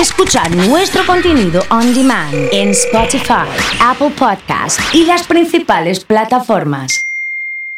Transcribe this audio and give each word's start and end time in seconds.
escuchar 0.00 0.54
nuestro 0.54 1.04
contenido 1.06 1.62
on 1.70 1.94
demand 1.94 2.34
en 2.52 2.70
Spotify, 2.70 3.46
Apple 3.80 4.10
Podcast 4.10 4.78
y 4.94 5.04
las 5.04 5.26
principales 5.26 6.04
plataformas. 6.04 7.02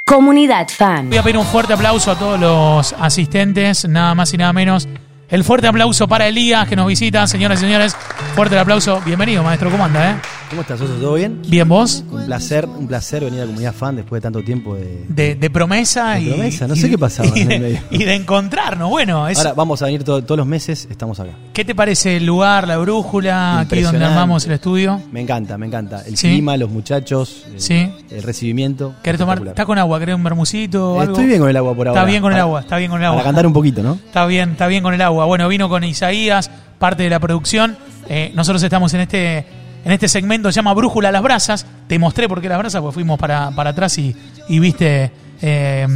Comunidad 0.07 0.69
Fan. 0.69 1.09
Voy 1.11 1.19
a 1.19 1.23
pedir 1.23 1.37
un 1.37 1.45
fuerte 1.47 1.75
aplauso 1.75 2.11
a 2.11 2.19
todos 2.19 2.41
los 2.41 2.95
asistentes, 2.99 3.87
nada 3.89 4.15
más 4.15 4.33
y 4.33 4.39
nada 4.39 4.53
menos. 4.53 4.89
El 5.29 5.45
fuerte 5.45 5.67
aplauso 5.67 6.09
para 6.09 6.27
Elías 6.27 6.67
que 6.67 6.75
nos 6.75 6.87
visita, 6.87 7.27
señoras 7.27 7.59
y 7.59 7.65
señores. 7.67 7.95
Fuerte 8.35 8.55
el 8.55 8.63
aplauso. 8.63 9.03
Bienvenido, 9.05 9.43
maestro. 9.43 9.71
¿Cómo 9.71 9.85
anda, 9.85 10.13
eh? 10.13 10.15
¿Cómo 10.49 10.63
estás, 10.63 10.81
Oso? 10.81 10.95
¿Todo 10.95 11.15
bien? 11.15 11.43
Bien, 11.47 11.69
vos. 11.69 12.03
Un 12.11 12.25
placer, 12.25 12.65
un 12.65 12.89
placer 12.89 13.23
venir 13.23 13.43
a 13.43 13.45
comunidad 13.45 13.75
fan 13.75 13.97
después 13.97 14.23
de 14.23 14.23
tanto 14.23 14.43
tiempo 14.43 14.75
de. 14.75 15.05
De, 15.09 15.35
de 15.35 15.51
promesa 15.51 16.13
De 16.15 16.23
y. 16.23 16.29
promesa, 16.31 16.67
no 16.67 16.75
y- 16.75 16.79
sé 16.79 16.89
qué 16.89 16.97
pasaba 16.97 17.29
Y 17.37 17.41
en 17.43 17.53
el 17.53 17.61
de, 17.61 17.69
medio. 17.69 17.81
y 17.91 18.05
de 18.05 18.15
encontrarnos. 18.15 18.89
Bueno, 18.89 19.29
es- 19.29 19.37
Ahora 19.37 19.53
vamos 19.53 19.83
a 19.83 19.85
venir 19.85 20.03
to- 20.03 20.25
todos 20.25 20.39
los 20.39 20.47
meses, 20.47 20.89
estamos 20.91 21.21
acá. 21.21 21.33
¿Qué 21.59 21.65
te 21.65 21.75
parece 21.75 22.19
el 22.19 22.25
lugar, 22.25 22.69
la 22.69 22.77
brújula, 22.79 23.59
aquí 23.59 23.81
donde 23.81 24.05
armamos 24.05 24.47
el 24.47 24.53
estudio? 24.53 25.03
Me 25.11 25.21
encanta, 25.23 25.59
me 25.59 25.67
encanta. 25.67 26.03
El 26.07 26.17
Sí. 26.17 26.29
clima, 26.29 26.57
los 26.57 26.71
muchachos, 26.71 27.47
el, 27.53 27.61
Sí. 27.61 27.91
el 28.11 28.23
recibimiento. 28.23 28.95
¿Querés 29.03 29.19
tomar? 29.19 29.39
espectacular. 29.39 29.55
¿Está 29.55 29.67
con 29.67 29.77
agua? 29.77 29.99
¿Querés 29.99 30.15
un 30.15 30.23
bermucito? 30.23 31.03
Estoy 31.03 31.27
bien 31.27 31.41
con 31.41 31.51
el 31.51 31.57
agua 31.57 31.75
por 31.75 31.89
ahora. 31.89 32.01
Está 32.01 32.09
bien 32.09 32.23
con 32.23 32.33
el 32.33 32.39
agua, 32.39 32.61
está 32.61 32.77
bien 32.77 32.93
con 32.93 33.01
el 33.01 33.07
agua. 33.07 33.17
Para 33.17 33.29
cantar 33.31 33.45
un 33.49 33.53
poquito, 33.53 33.83
¿no? 33.83 33.95
Está 33.95 34.25
bien, 34.27 34.51
está 34.53 34.69
bien 34.69 34.85
con 34.85 34.95
el 34.95 35.03
agua. 35.03 35.25
Bueno, 35.25 35.49
vino 35.49 35.69
con 35.69 35.83
Isaías, 35.83 36.49
parte 36.79 37.03
de 37.03 37.11
la 37.11 37.19
producción. 37.19 37.77
Eh, 38.09 38.31
nosotros 38.37 38.63
estamos 38.63 38.95
en 38.95 39.01
este, 39.01 39.39
en 39.85 39.91
este 39.91 40.07
segmento, 40.07 40.53
se 40.53 40.57
llama 40.57 40.73
Brújula 40.75 41.09
a 41.09 41.13
las 41.13 41.23
Brasas. 41.25 41.67
Te 41.89 41.99
mostré 41.99 42.29
por 42.29 42.41
qué 42.41 42.49
las 42.49 42.59
brasas, 42.59 42.81
porque 42.83 42.95
fuimos 42.95 43.19
para, 43.19 43.51
para 43.51 43.71
atrás 43.71 43.99
y, 43.99 44.15
y 44.49 44.61
viste 44.61 45.11
eh, 45.43 45.87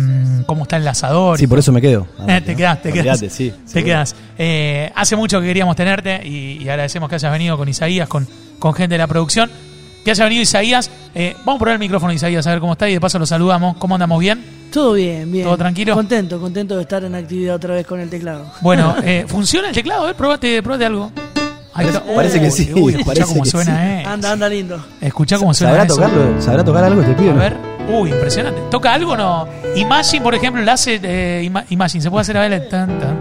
cómo 0.46 0.62
está 0.62 0.76
el 0.76 0.86
asador. 0.88 1.38
Sí, 1.38 1.46
por 1.46 1.58
eso 1.58 1.72
me 1.72 1.80
quedo. 1.80 2.06
Eh, 2.28 2.40
te 2.44 2.54
quedas, 2.56 2.82
te 2.82 2.92
quedas. 2.92 3.18
Olvídate, 3.18 3.30
sí. 3.30 3.50
Te 3.50 3.68
seguro. 3.68 3.84
quedas. 3.86 4.16
Eh, 4.38 4.90
hace 4.94 5.16
mucho 5.16 5.40
que 5.40 5.46
queríamos 5.46 5.76
tenerte 5.76 6.20
y, 6.26 6.58
y 6.62 6.68
agradecemos 6.68 7.08
que 7.08 7.16
hayas 7.16 7.32
venido 7.32 7.56
con 7.56 7.68
Isaías, 7.68 8.08
con, 8.08 8.26
con 8.58 8.74
gente 8.74 8.94
de 8.94 8.98
la 8.98 9.06
producción. 9.06 9.50
Que 10.04 10.10
haya 10.10 10.24
venido 10.24 10.42
Isaías. 10.42 10.90
Eh, 11.14 11.34
vamos 11.44 11.56
a 11.56 11.58
poner 11.60 11.74
el 11.74 11.78
micrófono, 11.80 12.12
Isaías, 12.12 12.46
a 12.46 12.50
ver 12.50 12.60
cómo 12.60 12.72
está 12.72 12.88
y 12.88 12.94
de 12.94 13.00
paso 13.00 13.18
lo 13.18 13.26
saludamos. 13.26 13.76
¿Cómo 13.76 13.94
andamos? 13.94 14.18
¿Bien? 14.18 14.44
Todo 14.72 14.94
bien, 14.94 15.30
bien. 15.30 15.44
¿Todo 15.44 15.56
tranquilo? 15.58 15.94
Contento, 15.94 16.40
contento 16.40 16.76
de 16.76 16.82
estar 16.82 17.04
en 17.04 17.14
actividad 17.14 17.56
otra 17.56 17.74
vez 17.74 17.86
con 17.86 18.00
el 18.00 18.08
teclado. 18.08 18.46
Bueno, 18.62 18.96
eh, 19.04 19.24
¿funciona 19.28 19.68
el 19.68 19.74
teclado? 19.74 20.08
Eh? 20.08 20.14
Probate, 20.14 20.62
probate 20.62 20.86
algo. 20.86 21.12
Ahí 21.74 21.86
Parece- 21.86 21.98
está. 21.98 22.14
parece 22.14 22.40
que 22.40 22.50
sí, 22.50 22.72
Uy, 22.74 22.92
escuchá 22.92 23.06
parece 23.06 23.26
cómo 23.26 23.42
que 23.44 23.50
suena, 23.50 23.76
sí. 23.76 23.82
eh. 23.82 24.04
Anda, 24.06 24.32
anda 24.32 24.48
lindo. 24.48 24.84
Escuchá 25.00 25.38
cómo 25.38 25.54
suena 25.54 25.70
¿Sabrá 25.72 25.84
eso. 25.86 25.94
tocarlo? 25.96 26.42
¿Sabrá 26.42 26.64
tocar 26.64 26.84
algo 26.84 27.00
este 27.00 27.14
pibe? 27.14 27.30
A 27.30 27.34
no? 27.34 27.40
ver. 27.40 27.56
Uy, 27.90 28.10
impresionante. 28.10 28.60
¿Toca 28.70 28.92
algo 28.92 29.12
o 29.12 29.16
no? 29.16 29.48
Imagine, 29.76 30.22
por 30.22 30.34
ejemplo, 30.34 30.62
la 30.62 30.74
hace 30.74 31.00
eh, 31.02 31.42
Ima- 31.50 31.64
Imagine. 31.70 32.02
Se 32.02 32.10
puede 32.10 32.20
hacer 32.22 32.36
a 32.36 32.46
ver 32.48 32.68
tan, 32.68 32.98
tan. 32.98 33.16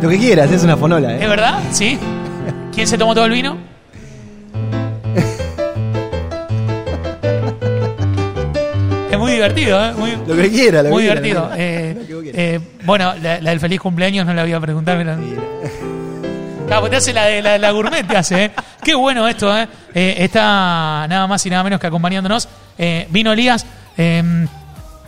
Lo 0.00 0.08
que 0.08 0.18
quieras, 0.18 0.50
es 0.50 0.62
una 0.64 0.76
fonola, 0.76 1.16
¿Es 1.16 1.22
¿eh? 1.22 1.26
verdad? 1.28 1.58
¿Sí? 1.70 1.98
¿Quién 2.74 2.86
se 2.86 2.96
tomó 2.98 3.14
todo 3.14 3.26
el 3.26 3.32
vino? 3.32 3.56
Es 9.10 9.18
muy 9.18 9.32
divertido, 9.32 9.82
¿eh? 9.82 9.92
Muy, 9.96 10.10
Lo 10.26 10.36
que 10.36 10.50
quiera, 10.50 10.82
lo 10.82 10.90
muy 10.90 11.04
que 11.04 11.08
quiera, 11.08 11.20
divertido. 11.20 11.50
Eh, 11.56 11.96
lo 11.98 12.06
que 12.06 12.14
vos 12.14 12.22
quieras. 12.22 12.40
eh, 12.42 12.60
bueno, 12.84 13.14
la, 13.22 13.40
la 13.40 13.50
del 13.50 13.60
feliz 13.60 13.80
cumpleaños 13.80 14.26
no 14.26 14.34
la 14.34 14.42
voy 14.42 14.52
a 14.52 14.60
preguntar. 14.60 14.98
pero- 14.98 15.16
Claro, 16.66 16.80
pues 16.80 16.90
te 16.90 16.96
hace 16.96 17.12
la 17.12 17.24
de 17.26 17.42
la, 17.42 17.58
la 17.58 17.70
gourmet, 17.70 18.06
te 18.06 18.16
hace, 18.16 18.44
¿eh? 18.46 18.50
Qué 18.82 18.94
bueno 18.94 19.28
esto, 19.28 19.56
¿eh? 19.56 19.68
Eh, 19.94 20.16
Está 20.18 21.06
nada 21.08 21.26
más 21.28 21.44
y 21.46 21.50
nada 21.50 21.62
menos 21.62 21.78
que 21.80 21.86
acompañándonos. 21.86 22.48
Eh, 22.76 23.06
vino 23.10 23.32
Elías. 23.32 23.64
eh, 23.96 24.46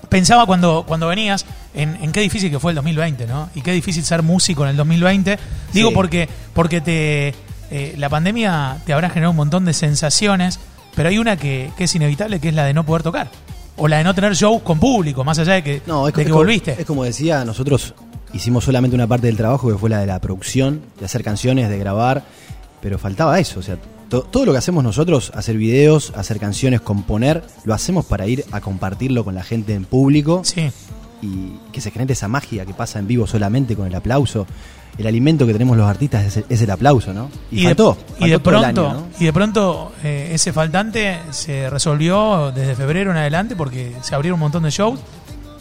pensaba 0.08 0.46
cuando, 0.46 0.84
cuando 0.86 1.06
venías 1.08 1.44
en, 1.74 1.96
en 2.02 2.12
qué 2.12 2.20
difícil 2.20 2.50
que 2.50 2.58
fue 2.58 2.70
el 2.72 2.76
2020, 2.76 3.26
¿no? 3.26 3.50
Y 3.54 3.60
qué 3.60 3.72
difícil 3.72 4.02
ser 4.04 4.22
músico 4.22 4.62
en 4.64 4.70
el 4.70 4.76
2020. 4.76 5.38
Digo 5.72 5.88
Sí. 5.90 5.94
porque, 5.94 6.28
porque 6.54 6.80
te, 6.80 7.34
eh, 7.70 7.94
la 7.98 8.08
pandemia 8.08 8.78
te 8.86 8.92
habrá 8.94 9.08
generado 9.10 9.32
un 9.32 9.36
montón 9.36 9.64
de 9.66 9.74
sensaciones, 9.74 10.60
pero 10.94 11.08
hay 11.10 11.18
una 11.18 11.36
que, 11.36 11.70
que 11.76 11.84
es 11.84 11.94
inevitable, 11.94 12.40
que 12.40 12.48
es 12.48 12.54
la 12.54 12.64
de 12.64 12.72
no 12.72 12.84
poder 12.86 13.02
tocar. 13.02 13.28
O 13.76 13.86
la 13.86 13.98
de 13.98 14.04
no 14.04 14.14
tener 14.14 14.34
shows 14.34 14.62
con 14.62 14.78
público, 14.80 15.24
más 15.24 15.38
allá 15.40 15.54
de 15.54 15.62
que, 15.62 15.82
No, 15.86 16.08
es, 16.08 16.14
de 16.14 16.24
que 16.24 16.32
volviste. 16.32 16.76
Es 16.78 16.86
como 16.86 17.04
decía, 17.04 17.44
nosotros 17.44 17.94
hicimos 18.34 18.64
solamente 18.64 18.94
una 18.94 19.06
parte 19.06 19.26
del 19.26 19.36
trabajo 19.36 19.68
que 19.70 19.78
fue 19.78 19.90
la 19.90 20.00
de 20.00 20.06
la 20.06 20.20
producción, 20.20 20.80
de 20.98 21.04
hacer 21.06 21.22
canciones, 21.24 21.68
de 21.68 21.78
grabar, 21.78 22.24
pero 22.80 22.98
faltaba 22.98 23.38
eso. 23.40 23.60
O 23.60 23.62
sea, 23.62 23.76
to- 24.08 24.22
todo 24.22 24.44
lo 24.44 24.52
que 24.52 24.58
hacemos 24.58 24.84
nosotros, 24.84 25.32
hacer 25.34 25.56
videos, 25.56 26.12
hacer 26.16 26.38
canciones, 26.38 26.80
componer, 26.80 27.42
lo 27.64 27.74
hacemos 27.74 28.04
para 28.04 28.26
ir 28.26 28.44
a 28.52 28.60
compartirlo 28.60 29.24
con 29.24 29.34
la 29.34 29.42
gente 29.42 29.74
en 29.74 29.84
público 29.84 30.42
Sí. 30.44 30.70
y 31.22 31.52
que 31.72 31.80
se 31.80 31.90
genere 31.90 32.12
esa 32.12 32.28
magia 32.28 32.64
que 32.64 32.74
pasa 32.74 32.98
en 32.98 33.06
vivo 33.06 33.26
solamente 33.26 33.74
con 33.76 33.86
el 33.86 33.94
aplauso. 33.94 34.46
El 34.96 35.06
alimento 35.06 35.46
que 35.46 35.52
tenemos 35.52 35.76
los 35.76 35.86
artistas 35.88 36.24
es 36.24 36.36
el, 36.38 36.44
es 36.48 36.60
el 36.62 36.70
aplauso, 36.72 37.12
¿no? 37.14 37.30
Y, 37.52 37.62
faltó. 37.64 37.96
de, 38.18 38.26
y 38.26 38.30
de 38.30 38.34
faltó 38.38 38.50
todo 38.50 38.56
el 38.56 38.62
pronto, 38.74 38.86
año, 38.88 38.94
¿no? 38.94 39.06
y 39.20 39.24
de 39.26 39.32
pronto 39.32 39.92
eh, 40.02 40.30
ese 40.32 40.52
faltante 40.52 41.18
se 41.30 41.70
resolvió 41.70 42.50
desde 42.52 42.74
febrero 42.74 43.12
en 43.12 43.16
adelante 43.16 43.54
porque 43.54 43.92
se 44.02 44.14
abrieron 44.16 44.36
un 44.38 44.40
montón 44.40 44.64
de 44.64 44.70
shows. 44.70 44.98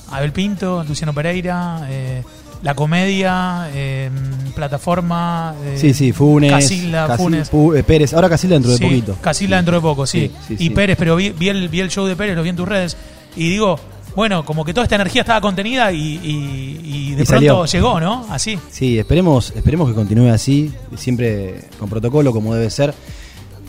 Abel 0.10 0.32
Pinto, 0.32 0.84
Luciano 0.88 1.14
Pereira, 1.14 1.86
eh, 1.90 2.24
La 2.64 2.74
Comedia, 2.76 3.70
eh, 3.74 4.10
Plataforma. 4.56 5.54
eh, 5.64 5.78
Sí, 5.80 5.94
sí, 5.94 6.12
Funes. 6.12 6.52
Casilda, 6.52 7.08
Casil- 7.08 7.18
Funes. 7.18 7.52
Pu- 7.52 7.78
eh, 7.78 7.84
Pérez. 7.84 8.14
Ahora 8.14 8.30
Casilda 8.30 8.56
dentro 8.56 8.72
de 8.72 8.78
Sí, 8.78 8.84
poquito. 8.84 9.16
Casilda 9.22 9.58
dentro 9.58 9.76
de 9.76 9.82
poco, 9.82 10.06
sí. 10.08 10.32
Y. 10.58 10.70
Pérez, 10.72 10.98
pero 10.98 11.16
vi, 11.16 11.30
vi 11.30 11.50
el, 11.50 11.70
vi 11.70 11.80
el 11.82 11.90
show 11.90 12.06
de 12.06 12.16
Pérez, 12.16 12.36
lo 12.36 12.44
vi 12.44 12.50
en 12.50 12.56
tus 12.56 12.68
redes. 12.68 12.98
Y 13.36 13.50
digo, 13.50 13.80
bueno, 14.16 14.44
como 14.44 14.66
que 14.66 14.74
toda 14.74 14.86
esta 14.86 14.96
energía 14.96 15.22
estaba 15.22 15.40
contenida 15.42 15.92
y, 15.92 15.98
y- 16.24 16.82
y 16.84 17.16
de 17.16 17.22
Y 17.22 17.26
pronto 17.26 17.26
salió. 17.26 17.66
llegó, 17.66 18.00
¿no? 18.00 18.26
Así. 18.32 18.58
Sí, 18.72 18.98
esperemos, 18.98 19.54
esperemos 19.56 19.88
que 19.88 19.94
continúe 19.94 20.30
así, 20.30 20.74
siempre 20.96 21.66
con 21.80 21.88
protocolo 21.90 22.34
como 22.34 22.56
debe 22.56 22.70
ser. 22.72 22.94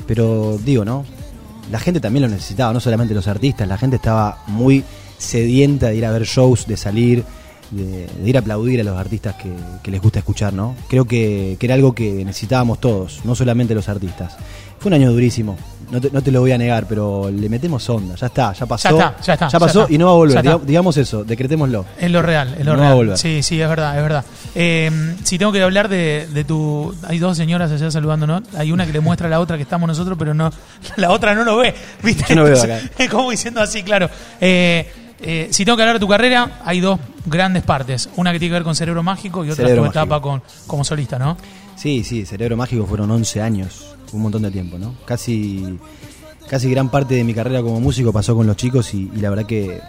Pero 0.06 0.58
digo, 0.64 0.84
¿no? 0.84 1.04
La 1.70 1.78
gente 1.78 2.00
también 2.00 2.22
lo 2.22 2.28
necesitaba, 2.28 2.72
no 2.72 2.80
solamente 2.80 3.12
los 3.14 3.28
artistas, 3.28 3.68
la 3.68 3.76
gente 3.76 3.96
estaba 3.96 4.42
muy 4.46 4.82
sedienta 5.18 5.88
de 5.88 5.96
ir 5.96 6.06
a 6.06 6.10
ver 6.12 6.22
shows, 6.24 6.66
de 6.66 6.76
salir, 6.78 7.24
de, 7.70 8.06
de 8.06 8.28
ir 8.30 8.36
a 8.36 8.40
aplaudir 8.40 8.80
a 8.80 8.84
los 8.84 8.96
artistas 8.98 9.34
que, 9.36 9.50
que 9.82 9.90
les 9.90 10.00
gusta 10.00 10.18
escuchar, 10.20 10.52
¿no? 10.52 10.74
Creo 10.88 11.04
que, 11.04 11.56
que 11.58 11.66
era 11.66 11.74
algo 11.74 11.94
que 11.94 12.24
necesitábamos 12.24 12.80
todos, 12.80 13.20
no 13.24 13.34
solamente 13.34 13.74
los 13.74 13.88
artistas. 13.88 14.36
Fue 14.78 14.90
un 14.90 14.94
año 14.94 15.10
durísimo, 15.10 15.56
no 15.90 16.00
te, 16.00 16.08
no 16.12 16.22
te 16.22 16.30
lo 16.30 16.40
voy 16.40 16.52
a 16.52 16.58
negar, 16.58 16.86
pero 16.88 17.30
le 17.32 17.48
metemos 17.48 17.88
onda, 17.90 18.14
ya 18.14 18.26
está, 18.28 18.52
ya 18.52 18.64
pasó. 18.64 18.88
está, 18.90 19.16
ya 19.20 19.32
está, 19.34 19.48
ya 19.48 19.58
pasó 19.58 19.82
está. 19.82 19.92
y 19.92 19.98
no 19.98 20.06
va 20.06 20.12
a 20.12 20.14
volver, 20.14 20.34
Ya 20.36 20.42
diga- 20.52 20.60
digamos 20.64 20.96
eso, 20.98 21.24
decretémoslo. 21.24 21.84
Es 21.98 22.10
lo 22.10 22.22
real, 22.22 22.54
es 22.58 22.64
lo 22.64 22.72
No 22.74 22.78
va 22.78 22.84
a 22.84 22.86
real. 22.90 22.96
volver. 22.96 23.18
Sí, 23.18 23.42
sí, 23.42 23.60
es 23.60 23.68
verdad, 23.68 23.96
es 23.96 24.02
verdad. 24.02 24.24
Eh, 24.54 25.16
si 25.24 25.36
tengo 25.36 25.50
que 25.50 25.62
hablar 25.62 25.88
de, 25.88 26.28
de 26.32 26.44
tu... 26.44 26.94
Hay 27.08 27.18
dos 27.18 27.36
señoras 27.36 27.72
allá 27.72 27.90
saludándonos. 27.90 28.42
Hay 28.56 28.70
una 28.70 28.86
que 28.86 28.92
le 28.92 29.00
muestra 29.00 29.26
a 29.26 29.30
la 29.30 29.40
otra 29.40 29.56
que 29.56 29.64
estamos 29.64 29.88
nosotros, 29.88 30.16
pero 30.16 30.32
no 30.32 30.50
la 30.96 31.10
otra 31.10 31.34
no 31.34 31.42
lo 31.42 31.56
ve. 31.56 31.74
¿viste? 32.04 32.24
Yo 32.28 32.36
no 32.36 32.44
veo 32.44 32.62
acá. 32.62 32.78
Es 32.98 33.10
como 33.10 33.30
diciendo 33.32 33.60
así, 33.60 33.82
claro. 33.82 34.08
Eh, 34.40 34.86
eh, 35.20 35.48
si 35.50 35.64
tengo 35.64 35.76
que 35.76 35.82
hablar 35.82 35.96
de 35.96 36.00
tu 36.00 36.08
carrera, 36.08 36.60
hay 36.64 36.80
dos 36.80 36.98
grandes 37.26 37.62
partes. 37.62 38.08
Una 38.16 38.32
que 38.32 38.38
tiene 38.38 38.50
que 38.50 38.54
ver 38.54 38.64
con 38.64 38.74
Cerebro 38.74 39.02
Mágico 39.02 39.44
y 39.44 39.50
otra 39.50 39.64
Cerebro 39.66 39.84
tu 39.84 39.90
etapa 39.90 40.20
con, 40.20 40.42
como 40.66 40.84
solista, 40.84 41.18
¿no? 41.18 41.36
Sí, 41.76 42.04
sí, 42.04 42.24
Cerebro 42.26 42.56
Mágico 42.56 42.86
fueron 42.86 43.10
11 43.10 43.40
años, 43.40 43.94
un 44.12 44.22
montón 44.22 44.42
de 44.42 44.50
tiempo, 44.50 44.78
¿no? 44.78 44.94
Casi, 45.04 45.78
casi 46.48 46.70
gran 46.70 46.88
parte 46.88 47.14
de 47.14 47.24
mi 47.24 47.34
carrera 47.34 47.62
como 47.62 47.80
músico 47.80 48.12
pasó 48.12 48.34
con 48.34 48.46
los 48.46 48.56
chicos 48.56 48.94
y, 48.94 49.10
y 49.14 49.20
la 49.20 49.30
verdad 49.30 49.46
que 49.46 49.80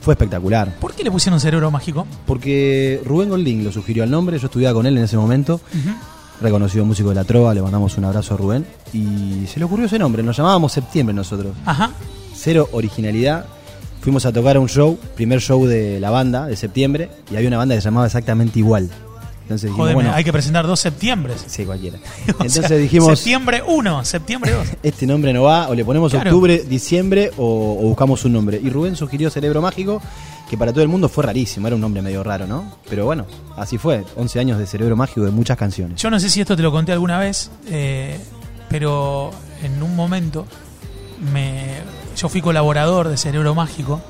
fue 0.00 0.14
espectacular. 0.14 0.74
¿Por 0.80 0.94
qué 0.94 1.04
le 1.04 1.10
pusieron 1.10 1.40
Cerebro 1.40 1.70
Mágico? 1.70 2.06
Porque 2.26 3.00
Rubén 3.04 3.28
Goldín 3.30 3.64
lo 3.64 3.72
sugirió 3.72 4.02
al 4.02 4.10
nombre, 4.10 4.38
yo 4.38 4.46
estudiaba 4.46 4.74
con 4.74 4.86
él 4.86 4.96
en 4.96 5.04
ese 5.04 5.16
momento, 5.16 5.60
reconocido 6.40 6.84
músico 6.84 7.10
de 7.10 7.16
la 7.16 7.24
trova, 7.24 7.54
le 7.54 7.62
mandamos 7.62 7.96
un 7.96 8.04
abrazo 8.04 8.34
a 8.34 8.36
Rubén 8.36 8.66
y 8.92 9.46
se 9.46 9.58
le 9.58 9.64
ocurrió 9.64 9.86
ese 9.86 9.98
nombre, 9.98 10.22
nos 10.22 10.36
llamábamos 10.36 10.72
Septiembre 10.72 11.14
nosotros. 11.14 11.54
Ajá. 11.64 11.90
Cero 12.34 12.68
originalidad. 12.72 13.46
Fuimos 14.02 14.26
a 14.26 14.32
tocar 14.32 14.56
a 14.56 14.60
un 14.60 14.68
show, 14.68 14.98
primer 15.14 15.40
show 15.40 15.64
de 15.64 16.00
la 16.00 16.10
banda 16.10 16.46
de 16.46 16.56
septiembre, 16.56 17.08
y 17.30 17.36
había 17.36 17.48
una 17.48 17.58
banda 17.58 17.74
que 17.74 17.80
se 17.80 17.86
llamaba 17.86 18.06
exactamente 18.06 18.58
igual. 18.58 18.90
Entonces 19.42 19.62
dijimos, 19.70 19.78
Joder, 19.78 19.94
bueno, 19.94 20.12
hay 20.12 20.24
que 20.24 20.32
presentar 20.32 20.66
dos 20.66 20.80
septiembre. 20.80 21.34
sí, 21.46 21.64
cualquiera. 21.64 21.98
Entonces 22.26 22.66
sea, 22.66 22.76
dijimos, 22.76 23.18
Septiembre 23.18 23.62
1, 23.66 24.04
septiembre 24.04 24.52
2. 24.52 24.66
este 24.82 25.06
nombre 25.06 25.32
no 25.32 25.44
va, 25.44 25.68
o 25.68 25.74
le 25.74 25.84
ponemos 25.84 26.10
Claro. 26.12 26.30
octubre, 26.30 26.64
diciembre, 26.68 27.30
o, 27.36 27.78
o 27.80 27.88
buscamos 27.88 28.24
un 28.24 28.32
nombre. 28.32 28.60
Y 28.62 28.70
Rubén 28.70 28.96
sugirió 28.96 29.30
Cerebro 29.30 29.60
Mágico, 29.62 30.00
que 30.50 30.56
para 30.58 30.72
todo 30.72 30.82
el 30.82 30.88
mundo 30.88 31.08
fue 31.08 31.24
rarísimo, 31.24 31.66
era 31.66 31.76
un 31.76 31.82
nombre 31.82 32.02
medio 32.02 32.22
raro, 32.22 32.46
¿no? 32.46 32.76
Pero 32.88 33.04
bueno, 33.04 33.26
así 33.56 33.78
fue, 33.78 34.04
11 34.16 34.38
años 34.40 34.58
de 34.58 34.66
Cerebro 34.66 34.96
Mágico 34.96 35.22
de 35.24 35.30
muchas 35.30 35.56
canciones. 35.56 36.00
Yo 36.00 36.10
no 36.10 36.18
sé 36.20 36.28
si 36.28 36.40
esto 36.40 36.56
te 36.56 36.62
lo 36.62 36.70
conté 36.72 36.92
alguna 36.92 37.18
vez, 37.18 37.50
eh, 37.70 38.18
pero 38.68 39.30
en 39.62 39.82
un 39.82 39.94
momento 39.96 40.46
me, 41.32 41.76
yo 42.16 42.28
fui 42.28 42.40
colaborador 42.40 43.08
de 43.08 43.16
Cerebro 43.16 43.54
Mágico, 43.54 44.00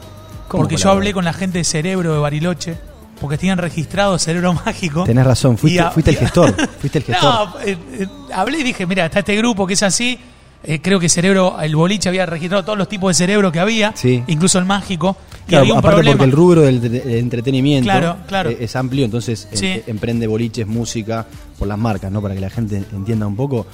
¿Cómo 0.49 0.63
porque 0.65 0.77
yo 0.77 0.91
hablé 0.91 1.13
con 1.13 1.25
la 1.25 1.33
gente 1.33 1.59
de 1.59 1.65
Cerebro 1.65 2.13
de 2.13 2.19
Bariloche, 2.19 2.77
porque 3.21 3.39
tenían 3.39 3.59
registrado 3.59 4.19
Cerebro 4.19 4.53
Mágico. 4.55 5.05
Tenés 5.05 5.25
razón, 5.25 5.55
Y 5.55 5.59
fuiste, 5.59 5.81
a- 5.81 5.91
fuiste 5.91 6.11
el 6.11 6.17
gestor, 6.19 6.55
fuiste 6.81 6.99
el 6.99 7.05
gestor. 7.05 7.33
No, 7.33 7.61
eh, 7.61 7.77
eh, 8.01 8.07
hablé 8.35 8.59
y 8.59 8.63
dije, 8.65 8.87
mira, 8.87 9.07
está 9.07 9.21
este 9.21 9.37
grupo 9.37 9.67
que 9.67 9.75
es 9.75 9.83
así, 9.83 10.19
eh, 10.65 10.81
creo 10.83 11.01
que 11.01 11.09
cerebro, 11.09 11.57
el 11.61 11.75
boliche 11.75 12.09
había 12.09 12.27
registrado 12.27 12.65
todos 12.65 12.79
los 12.79 12.89
tipos 12.89 13.09
de 13.11 13.15
cerebro 13.15 13.51
que 13.51 13.61
había, 13.61 13.93
Sí. 13.97 14.23
incluso 14.27 14.59
el 14.59 14.65
mágico. 14.65 15.17
y 15.45 15.49
Claro, 15.49 15.63
había 15.63 15.73
un 15.73 15.79
aparte 15.81 15.95
problema. 15.97 16.17
porque 16.19 16.25
el 16.31 16.33
rubro 16.37 16.61
del, 16.63 16.81
del 16.81 17.11
entretenimiento 17.19 17.85
Claro, 17.87 18.17
claro. 18.29 18.51
eh, 18.51 18.59
es 18.61 18.77
amplio, 18.77 19.05
entonces 19.05 19.49
Sí. 19.53 19.67
em- 19.67 19.83
emprende 19.89 20.27
boliches, 20.29 20.67
música, 20.69 21.27
por 21.59 21.67
las 21.67 21.79
marcas, 21.79 22.13
¿no? 22.13 22.23
Para 22.23 22.35
que 22.35 22.41
la 22.41 22.51
gente 22.51 22.77
entienda 22.93 23.27
un 23.27 23.35
poco. 23.35 23.67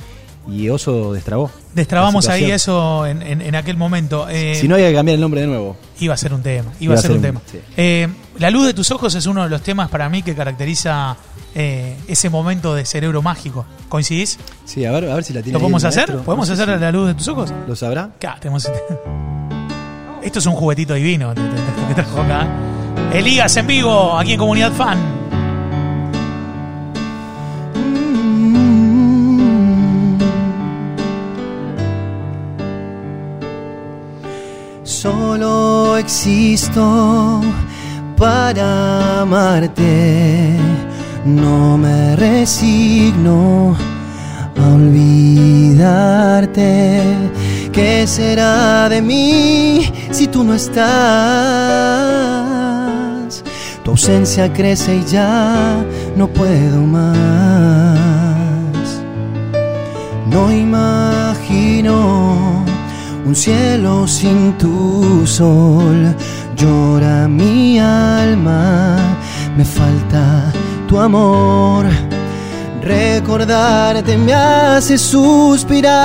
Y 0.50 0.70
Oso 0.70 1.12
destrabó. 1.12 1.50
Destrabamos 1.74 2.26
ahí 2.28 2.50
eso 2.50 3.04
en, 3.06 3.20
en- 3.22 3.42
en 3.42 3.54
aquel 3.54 3.76
momento. 3.76 4.26
Eh, 4.30 4.54
Si 4.58 4.66
no, 4.66 4.76
hay 4.76 4.82
que 4.84 4.94
cambiar 4.94 5.16
el 5.16 5.20
nombre 5.20 5.42
de 5.42 5.46
nuevo. 5.46 5.76
Iba 6.00 6.14
a 6.14 6.16
ser 6.16 6.32
un 6.32 6.42
tema, 6.42 6.72
iba, 6.80 6.94
a 6.94 6.96
ser 6.96 7.12
un 7.12 7.20
tema. 7.20 7.40
sí. 7.50 7.60
Eh, 7.76 8.08
la 8.38 8.50
luz 8.50 8.64
de 8.66 8.72
tus 8.74 8.90
ojos 8.90 9.14
es 9.14 9.26
uno 9.26 9.42
de 9.44 9.50
los 9.50 9.62
temas 9.62 9.88
para 9.90 10.08
mí 10.08 10.22
que 10.22 10.34
caracteriza 10.34 11.16
eh, 11.54 11.96
ese 12.08 12.30
momento 12.30 12.74
de 12.74 12.86
cerebro 12.86 13.20
mágico. 13.20 13.66
¿Coincidís? 13.90 14.38
Sí, 14.64 14.84
a 14.86 14.92
ver, 14.92 15.10
a 15.10 15.14
ver 15.16 15.24
si 15.24 15.32
la 15.34 15.42
tiene. 15.42 15.54
¿Lo 15.54 15.60
podemos 15.60 15.84
hacer? 15.84 16.08
maestro. 16.08 16.24
¿Podemos 16.24 16.48
No 16.48 16.56
sé 16.56 16.62
hacer 16.62 16.74
si 16.76 16.80
la 16.80 16.92
luz 16.92 17.08
de 17.08 17.14
tus 17.14 17.28
ojos? 17.28 17.52
¿Lo 17.66 17.76
sabrá? 17.76 18.10
Tenemos 18.40 18.64
este- 18.64 18.78
Esto 20.22 20.38
es 20.38 20.46
un 20.46 20.54
juguetito 20.54 20.94
divino 20.94 21.34
que 21.34 21.94
trajo 21.94 22.20
acá. 22.22 22.46
Elías 23.12 23.56
en 23.56 23.66
vivo, 23.66 24.18
aquí 24.18 24.32
en 24.32 24.38
Comunidad 24.38 24.72
Fan. 24.72 24.98
Solo 35.08 35.96
existo 35.96 37.40
para 38.14 39.22
amarte. 39.22 40.54
No 41.24 41.78
me 41.78 42.14
resigno 42.14 43.74
a 44.60 44.68
olvidarte. 44.74 46.50
¿Qué 47.72 48.06
será 48.06 48.90
de 48.90 49.00
mí 49.00 49.90
si 50.10 50.26
tú 50.26 50.44
no 50.44 50.52
estás? 50.52 50.84
Tu 53.82 53.90
ausencia 53.92 54.52
crece 54.52 54.96
y 54.96 55.04
ya 55.06 55.82
no 56.16 56.28
puedo 56.28 56.82
más. 56.82 57.96
No 60.30 60.52
imagino 60.52 60.97
un 63.28 63.34
cielo 63.36 64.06
sin 64.06 64.56
tu 64.56 65.26
sol. 65.26 66.14
Llora 66.56 67.28
mi 67.28 67.78
alma, 67.78 68.96
me 69.56 69.64
falta 69.64 70.50
tu 70.88 70.98
amor. 70.98 71.84
Recordarte 72.80 74.16
me 74.16 74.32
hace 74.32 74.96
suspirar. 74.96 75.98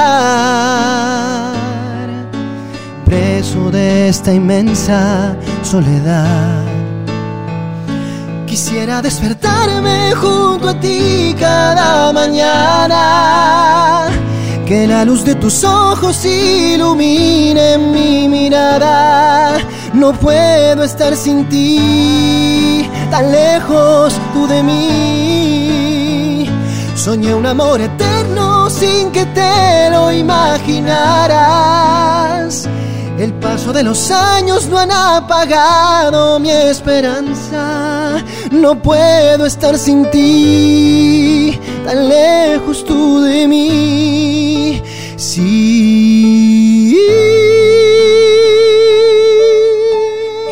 Preso 3.05 3.71
de 3.71 4.09
esta 4.09 4.33
inmensa 4.33 5.37
soledad. 5.61 6.65
Quisiera 8.45 9.01
despertarme 9.01 10.13
junto 10.13 10.67
a 10.69 10.79
ti 10.79 11.33
cada 11.39 12.11
mañana. 12.11 13.03
Que 14.65 14.87
la 14.87 15.03
luz 15.03 15.23
de 15.25 15.35
tus 15.35 15.63
ojos 15.63 16.23
ilumine 16.25 17.77
mi 17.77 18.27
mirada. 18.29 19.57
No 19.93 20.13
puedo 20.13 20.83
estar 20.83 21.15
sin 21.15 21.47
ti, 21.49 22.89
tan 23.11 23.31
lejos 23.31 24.13
tú 24.33 24.47
de 24.47 24.63
mí. 24.63 26.49
Soñé 26.95 27.35
un 27.35 27.45
amor 27.45 27.81
eterno 27.81 28.69
sin 28.69 29.11
que 29.11 29.25
te 29.25 29.89
lo 29.91 30.11
imaginaras. 30.11 31.73
El 33.19 33.33
paso 33.33 33.71
de 33.73 33.83
los 33.83 34.09
años 34.09 34.67
no 34.67 34.79
han 34.79 34.91
apagado 34.91 36.39
mi 36.39 36.49
esperanza. 36.49 38.23
No 38.51 38.81
puedo 38.81 39.45
estar 39.45 39.77
sin 39.77 40.09
ti, 40.09 41.59
tan 41.83 42.09
lejos 42.09 42.85
tú 42.85 43.21
de 43.21 43.47
mí. 43.47 44.81
Sí. 45.17 46.97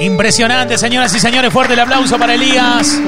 Impresionante, 0.01 0.77
señoras 0.77 1.13
y 1.15 1.19
señores. 1.19 1.51
Fuerte 1.53 1.73
el 1.73 1.79
aplauso 1.79 2.17
para 2.17 2.33
Elías. 2.35 2.99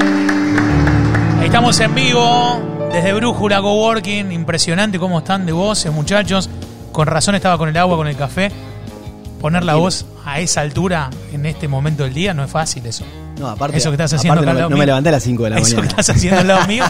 Estamos 1.42 1.78
en 1.80 1.94
vivo 1.94 2.60
desde 2.92 3.12
Brújula 3.12 3.60
Coworking. 3.60 4.32
Impresionante 4.32 4.98
cómo 4.98 5.18
están 5.18 5.46
de 5.46 5.52
voces, 5.52 5.92
muchachos. 5.92 6.48
Con 6.92 7.06
razón 7.06 7.34
estaba 7.34 7.58
con 7.58 7.68
el 7.68 7.76
agua, 7.76 7.96
con 7.96 8.06
el 8.06 8.16
café. 8.16 8.50
Poner 9.40 9.64
la 9.64 9.74
voz 9.74 10.06
a 10.24 10.40
esa 10.40 10.62
altura 10.62 11.10
en 11.32 11.46
este 11.46 11.68
momento 11.68 12.04
del 12.04 12.14
día 12.14 12.32
no 12.32 12.44
es 12.44 12.50
fácil 12.50 12.86
eso. 12.86 13.04
No, 13.38 13.48
aparte, 13.48 13.76
Eso 13.78 13.90
que 13.90 13.94
estás 13.94 14.12
haciendo 14.12 14.40
al 14.40 14.46
no, 14.46 14.52
lado 14.52 14.56
me- 14.56 14.62
no 14.62 14.68
mío. 14.70 14.78
me 14.78 14.86
levanté 14.86 15.08
a 15.08 15.12
las 15.12 15.22
5 15.22 15.44
de 15.44 15.50
la 15.50 15.56
Eso 15.58 15.70
que 15.70 15.74
mañana. 15.76 15.88
estás 16.00 16.10
haciendo 16.16 16.40
al 16.40 16.46
lado 16.46 16.66
mío 16.68 16.84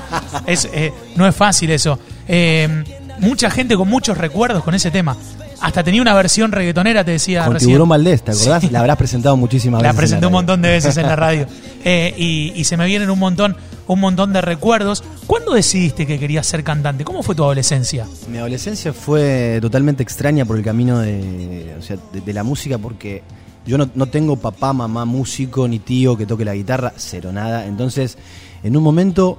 es, 0.46 0.68
eh, 0.72 0.92
no 1.16 1.26
es 1.26 1.34
fácil 1.34 1.70
eso. 1.70 1.98
Eh, 2.28 2.84
mucha 3.20 3.50
gente 3.50 3.76
con 3.76 3.88
muchos 3.88 4.18
recuerdos 4.18 4.62
con 4.62 4.74
ese 4.74 4.90
tema. 4.90 5.16
Hasta 5.60 5.82
tenía 5.82 6.02
una 6.02 6.12
versión 6.14 6.52
reggaetonera, 6.52 7.02
te 7.04 7.12
decía 7.12 7.44
Con 7.44 7.54
recién. 7.54 7.68
Tiburón 7.70 7.88
Valdés, 7.88 8.22
¿te 8.22 8.32
acordás? 8.32 8.70
La 8.70 8.80
habrás 8.80 8.98
presentado 8.98 9.36
muchísimas 9.38 9.80
La 9.80 9.88
veces. 9.88 9.94
en 9.94 10.00
presenté 10.00 10.26
un 10.26 10.32
montón 10.32 10.60
de 10.60 10.68
veces 10.68 10.96
en 10.96 11.06
la 11.06 11.16
radio. 11.16 11.46
Eh, 11.86 12.14
y, 12.16 12.50
y 12.58 12.64
se 12.64 12.78
me 12.78 12.86
vienen 12.86 13.10
un 13.10 13.18
montón, 13.18 13.58
un 13.88 14.00
montón 14.00 14.32
de 14.32 14.40
recuerdos. 14.40 15.04
¿Cuándo 15.26 15.52
decidiste 15.52 16.06
que 16.06 16.18
querías 16.18 16.46
ser 16.46 16.64
cantante? 16.64 17.04
¿Cómo 17.04 17.22
fue 17.22 17.34
tu 17.34 17.44
adolescencia? 17.44 18.06
Mi 18.30 18.38
adolescencia 18.38 18.94
fue 18.94 19.58
totalmente 19.60 20.02
extraña 20.02 20.46
por 20.46 20.56
el 20.56 20.64
camino 20.64 21.00
de, 21.00 21.74
o 21.78 21.82
sea, 21.82 21.98
de, 22.10 22.22
de 22.22 22.32
la 22.32 22.42
música 22.42 22.78
porque 22.78 23.22
yo 23.66 23.78
no, 23.78 23.88
no 23.94 24.06
tengo 24.06 24.36
papá, 24.36 24.72
mamá, 24.72 25.04
músico, 25.04 25.66
ni 25.68 25.78
tío 25.78 26.16
que 26.16 26.26
toque 26.26 26.44
la 26.44 26.54
guitarra, 26.54 26.92
cero 26.96 27.32
nada. 27.32 27.66
Entonces, 27.66 28.18
en 28.62 28.76
un 28.76 28.82
momento, 28.82 29.38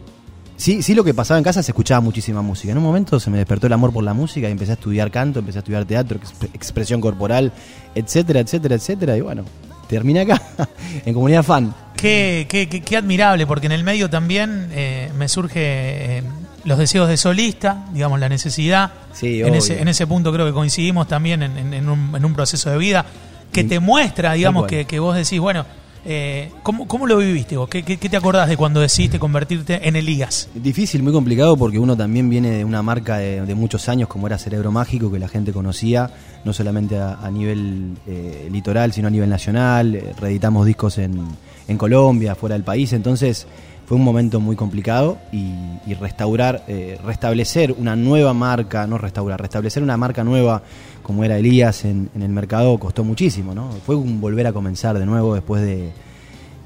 sí, 0.57 0.81
sí 0.81 0.93
lo 0.95 1.03
que 1.03 1.13
pasaba 1.13 1.37
en 1.37 1.43
casa 1.43 1.61
se 1.63 1.71
escuchaba 1.71 2.01
muchísima 2.01 2.41
música. 2.41 2.71
En 2.71 2.77
un 2.77 2.83
momento 2.83 3.19
se 3.19 3.29
me 3.29 3.37
despertó 3.37 3.67
el 3.67 3.73
amor 3.73 3.91
por 3.93 4.03
la 4.03 4.13
música 4.13 4.47
y 4.47 4.51
empecé 4.51 4.71
a 4.71 4.75
estudiar 4.75 5.11
canto, 5.11 5.39
empecé 5.39 5.59
a 5.59 5.61
estudiar 5.61 5.85
teatro, 5.85 6.19
exp- 6.19 6.49
expresión 6.53 7.01
corporal, 7.01 7.51
etcétera, 7.93 8.39
etcétera, 8.39 8.75
etcétera. 8.75 9.17
Y 9.17 9.21
bueno, 9.21 9.43
terminé 9.87 10.21
acá, 10.21 10.41
en 11.05 11.13
comunidad 11.13 11.43
fan. 11.43 11.73
Qué, 11.95 12.45
qué, 12.49 12.67
qué- 12.67 12.81
qué 12.81 12.97
admirable, 12.97 13.45
porque 13.47 13.67
en 13.67 13.71
el 13.73 13.83
medio 13.83 14.09
también 14.09 14.69
eh, 14.71 15.11
me 15.17 15.29
surge 15.29 15.59
eh, 16.17 16.23
los 16.65 16.77
deseos 16.77 17.07
de 17.07 17.15
solista, 17.17 17.85
digamos, 17.93 18.19
la 18.19 18.27
necesidad. 18.27 18.91
Sí, 19.13 19.41
en, 19.41 19.53
ese, 19.55 19.79
en 19.81 19.87
ese 19.87 20.05
punto 20.07 20.33
creo 20.33 20.45
que 20.45 20.51
coincidimos 20.51 21.07
también 21.07 21.41
en, 21.43 21.57
en- 21.57 21.73
en 21.73 21.89
un, 21.89 22.15
en 22.15 22.25
un 22.25 22.33
proceso 22.33 22.69
de 22.71 22.77
vida 22.77 23.05
que 23.55 23.63
te 23.63 23.79
muestra, 23.79 24.33
digamos, 24.33 24.67
que, 24.67 24.85
que 24.85 24.99
vos 24.99 25.15
decís, 25.15 25.39
bueno, 25.39 25.65
eh, 26.07 26.51
¿cómo, 26.61 26.87
cómo 26.87 27.07
lo 27.07 27.17
viviste 27.17 27.57
vos? 27.57 27.67
¿Qué, 27.67 27.81
qué, 27.81 27.97
qué 27.97 28.09
te 28.09 28.17
acordás 28.17 28.47
de 28.47 28.57
cuando 28.57 28.79
decidiste 28.79 29.17
convertirte 29.17 29.87
en 29.87 29.95
Elías? 29.95 30.49
Difícil, 30.53 31.01
muy 31.01 31.11
complicado 31.11 31.57
porque 31.57 31.79
uno 31.79 31.97
también 31.97 32.29
viene 32.29 32.51
de 32.51 32.63
una 32.63 32.83
marca 32.83 33.17
de, 33.17 33.41
de 33.41 33.55
muchos 33.55 33.89
años 33.89 34.07
como 34.07 34.27
era 34.27 34.37
Cerebro 34.37 34.71
Mágico, 34.71 35.11
que 35.11 35.17
la 35.17 35.27
gente 35.27 35.51
conocía, 35.51 36.11
no 36.43 36.53
solamente 36.53 36.99
a, 36.99 37.15
a 37.15 37.31
nivel 37.31 37.97
eh, 38.05 38.49
litoral, 38.51 38.93
sino 38.93 39.07
a 39.07 39.11
nivel 39.11 39.29
nacional. 39.29 39.95
Eh, 39.95 40.13
reeditamos 40.19 40.67
discos 40.67 40.99
en, 40.99 41.25
en 41.67 41.77
Colombia, 41.77 42.35
fuera 42.35 42.53
del 42.53 42.63
país, 42.63 42.93
entonces 42.93 43.47
fue 43.85 43.97
un 43.97 44.03
momento 44.03 44.39
muy 44.39 44.55
complicado 44.55 45.17
y, 45.31 45.53
y 45.85 45.93
restaurar, 45.93 46.63
eh, 46.67 46.99
restablecer 47.05 47.71
una 47.71 47.95
nueva 47.95 48.33
marca, 48.33 48.87
no 48.87 48.97
restaurar, 48.97 49.39
restablecer 49.39 49.83
una 49.83 49.97
marca 49.97 50.23
nueva 50.23 50.63
como 51.03 51.23
era 51.23 51.37
Elías 51.37 51.85
en, 51.85 52.09
en 52.15 52.23
el 52.23 52.29
mercado 52.29 52.77
costó 52.79 53.03
muchísimo, 53.03 53.53
¿no? 53.53 53.69
Fue 53.85 53.95
un 53.95 54.19
volver 54.19 54.47
a 54.47 54.53
comenzar 54.53 54.97
de 54.97 55.05
nuevo 55.05 55.35
después 55.35 55.61
de, 55.61 55.91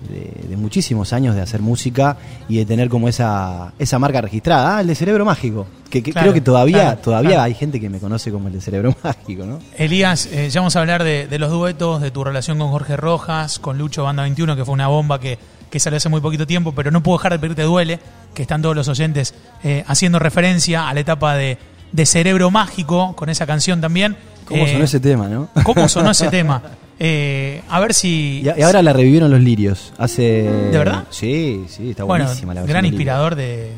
de, 0.08 0.48
de 0.48 0.56
muchísimos 0.56 1.12
años 1.12 1.36
de 1.36 1.42
hacer 1.42 1.62
música 1.62 2.16
y 2.48 2.58
de 2.58 2.66
tener 2.66 2.88
como 2.88 3.10
esa, 3.10 3.74
esa 3.78 4.00
marca 4.00 4.22
registrada, 4.22 4.78
ah, 4.78 4.82
el 4.82 4.88
de 4.88 4.96
Cerebro 4.96 5.26
Mágico, 5.26 5.68
que, 5.90 6.02
que 6.02 6.14
Claro, 6.14 6.28
creo 6.28 6.34
que 6.34 6.42
todavía, 6.42 6.82
claro, 6.82 7.02
todavía 7.02 7.30
claro. 7.32 7.44
hay 7.44 7.54
gente 7.54 7.82
que 7.82 7.90
me 7.90 8.00
conoce 8.00 8.32
como 8.32 8.48
el 8.48 8.54
de 8.54 8.62
Cerebro 8.62 8.96
Mágico, 9.04 9.46
¿no? 9.46 9.60
Elías, 9.78 10.28
eh, 10.28 10.50
ya 10.50 10.62
vamos 10.62 10.78
a 10.78 10.80
hablar 10.80 11.04
de, 11.04 11.28
de 11.28 11.38
los 11.38 11.52
duetos, 11.52 12.02
de 12.02 12.12
tu 12.12 12.24
relación 12.24 12.58
con 12.60 12.70
Jorge 12.70 12.96
Rojas, 12.96 13.60
con 13.60 13.78
Lucho 13.78 14.04
Banda 14.04 14.24
21, 14.24 14.56
que 14.56 14.64
fue 14.64 14.74
una 14.74 14.88
bomba 14.88 15.20
que, 15.20 15.38
que 15.70 15.80
salió 15.80 15.98
hace 15.98 16.10
muy 16.10 16.22
poquito 16.22 16.46
tiempo, 16.48 16.72
pero 16.74 16.92
no 16.92 17.02
puedo 17.04 17.18
dejar 17.18 17.34
de 17.34 17.40
pedirte 17.40 17.62
duele, 17.64 18.00
que 18.34 18.42
están 18.42 18.62
todos 18.62 18.76
los 18.76 18.88
oyentes 18.88 19.34
eh, 19.64 19.84
haciendo 19.88 20.20
referencia 20.20 20.88
a 20.90 20.94
la 20.94 21.00
etapa 21.00 21.36
de, 21.36 21.58
de 21.92 22.06
Cerebro 22.06 22.52
Mágico, 22.52 23.16
con 23.16 23.30
esa 23.30 23.46
canción 23.46 23.82
también. 23.82 24.16
¿Cómo 24.46 24.66
Eh, 24.66 24.72
sonó 24.72 24.84
ese 24.86 25.00
tema, 25.00 25.28
no? 25.28 25.50
¿Cómo 25.64 25.88
sonó 25.88 26.12
ese 26.12 26.28
tema? 26.32 26.62
Eh, 27.02 27.62
a 27.70 27.80
ver 27.80 27.94
si... 27.94 28.42
Y, 28.44 28.62
ahora 28.62 28.82
la 28.82 28.92
revivieron 28.92 29.32
los 29.32 29.40
lirios. 29.40 29.94
Hace. 29.98 30.24
¿De 30.44 30.78
verdad? 30.78 31.06
Sí, 31.12 31.64
sí, 31.70 31.92
está 31.92 32.04
Bueno, 32.04 32.26
buenísima 32.26 32.54
la 32.54 32.64
gran 32.64 32.86
inspirador 32.86 33.36
de, 33.36 33.72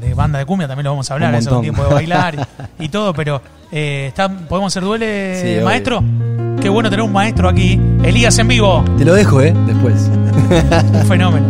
de- 0.00 0.14
banda 0.14 0.38
de 0.38 0.44
cumbia, 0.44 0.68
también 0.68 0.84
lo 0.84 0.90
vamos 0.90 1.10
a 1.10 1.14
hablar, 1.14 1.34
eso 1.34 1.60
tiempo 1.62 1.82
de 1.82 1.94
bailar 1.94 2.34
y, 2.78 2.84
y 2.84 2.88
todo, 2.90 3.14
pero 3.14 3.40
eh, 3.72 4.04
está, 4.08 4.28
¿podemos 4.28 4.70
hacer 4.72 4.82
duele, 4.84 5.40
Sí, 5.40 5.48
obvio. 5.56 5.64
Qué 6.60 6.68
bueno 6.68 6.90
tener 6.90 7.02
un 7.02 7.12
maestro 7.12 7.48
aquí. 7.48 7.80
Elías 8.02 8.38
en 8.38 8.48
vivo, 8.48 8.84
Te 8.98 9.04
lo 9.04 9.14
dejo, 9.14 9.40
¿eh? 9.40 9.54
Después. 9.66 10.10
un 10.92 11.06
fenómeno. 11.06 11.46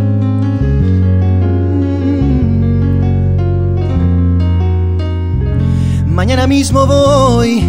Mañana 6.07 6.47
mismo 6.47 6.87
voy 6.87 7.65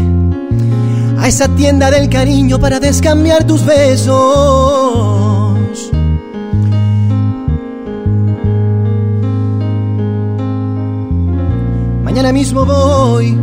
a 1.18 1.28
esa 1.28 1.48
tienda 1.56 1.90
del 1.90 2.10
cariño 2.10 2.60
para 2.60 2.80
descambiar 2.80 3.46
tus 3.46 3.66
besos. 3.66 4.12
Mañana 12.04 12.32
mismo 12.34 12.66
voy 12.66 13.38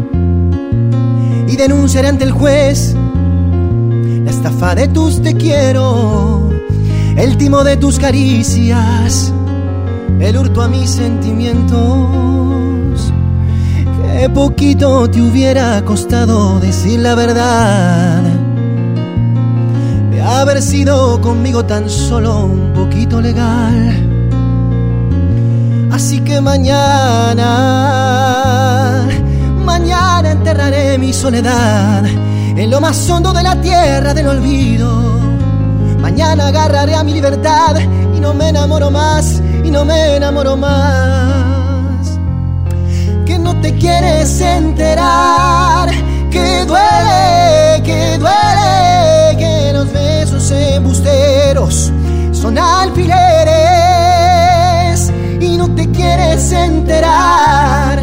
y 1.48 1.56
denunciaré 1.56 2.08
ante 2.08 2.24
el 2.24 2.32
juez 2.32 2.94
estafa 4.38 4.74
de 4.76 4.86
tus 4.86 5.20
te 5.20 5.34
quiero, 5.34 6.52
el 7.16 7.36
timo 7.36 7.64
de 7.64 7.76
tus 7.76 7.98
caricias, 7.98 9.32
el 10.20 10.36
hurto 10.36 10.62
a 10.62 10.68
mis 10.68 10.90
sentimientos. 10.90 13.12
Qué 14.00 14.30
poquito 14.30 15.10
te 15.10 15.20
hubiera 15.20 15.84
costado 15.84 16.60
decir 16.60 17.00
la 17.00 17.16
verdad. 17.16 18.22
De 20.12 20.22
haber 20.22 20.62
sido 20.62 21.20
conmigo 21.20 21.64
tan 21.64 21.90
solo 21.90 22.44
un 22.44 22.72
poquito 22.74 23.20
legal. 23.20 24.06
Así 25.90 26.20
que 26.20 26.40
mañana, 26.40 27.44
mañana 29.64 30.30
enterraré 30.30 30.96
mi 30.96 31.12
soledad 31.12 32.04
en 32.58 32.70
lo 32.72 32.80
más 32.80 33.08
hondo 33.08 33.32
de 33.32 33.42
la 33.42 33.60
tierra 33.60 34.12
del 34.12 34.26
olvido. 34.26 34.90
Mañana 36.00 36.48
agarraré 36.48 36.94
a 36.94 37.04
mi 37.04 37.12
libertad 37.12 37.76
y 38.16 38.20
no 38.20 38.34
me 38.34 38.48
enamoro 38.48 38.90
más, 38.90 39.40
y 39.64 39.70
no 39.70 39.84
me 39.84 40.16
enamoro 40.16 40.56
más. 40.56 42.18
Que 43.24 43.38
no 43.38 43.60
te 43.60 43.76
quieres 43.76 44.40
enterar, 44.40 45.88
que 46.32 46.64
duele, 46.64 47.82
que 47.84 48.18
duele, 48.18 49.36
que 49.38 49.70
los 49.72 49.92
besos 49.92 50.50
embusteros 50.50 51.92
son 52.32 52.58
alfileres 52.58 53.18
y 55.40 55.56
no 55.56 55.72
te 55.76 55.88
quieres 55.90 56.50
enterar, 56.50 58.00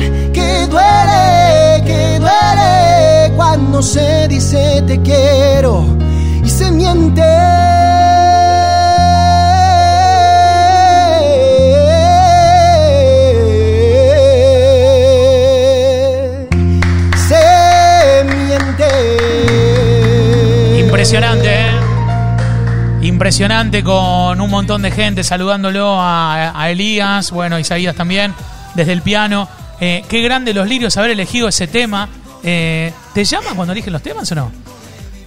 cuando 3.75 3.91
se 3.91 4.27
dice 4.29 4.82
te 4.88 5.01
quiero 5.01 5.98
y 6.41 6.50
se 6.50 6.72
miente. 6.72 7.22
Se 17.27 18.24
miente. 18.24 18.86
Impresionante, 20.79 21.50
¿eh? 21.50 21.72
Impresionante 23.01 23.84
con 23.84 24.39
un 24.39 24.50
montón 24.50 24.84
de 24.84 24.91
gente 24.91 25.25
saludándolo 25.25 26.00
a, 26.00 26.58
a 26.58 26.70
Elías, 26.70 27.29
bueno, 27.32 27.60
Isaías 27.60 27.94
también, 27.94 28.34
desde 28.74 28.94
el 28.94 29.01
piano. 29.01 29.50
Eh, 29.82 30.05
qué 30.08 30.22
grande 30.22 30.53
los 30.53 30.65
lirios 30.70 30.96
haber 30.96 31.12
elegido 31.12 31.50
ese 31.50 31.67
tema. 31.67 32.08
Eh, 32.45 32.93
¿Te 33.13 33.23
llama 33.25 33.47
cuando 33.55 33.73
eligen 33.73 33.91
los 33.91 34.01
temas 34.01 34.31
o 34.31 34.35
no? 34.35 34.51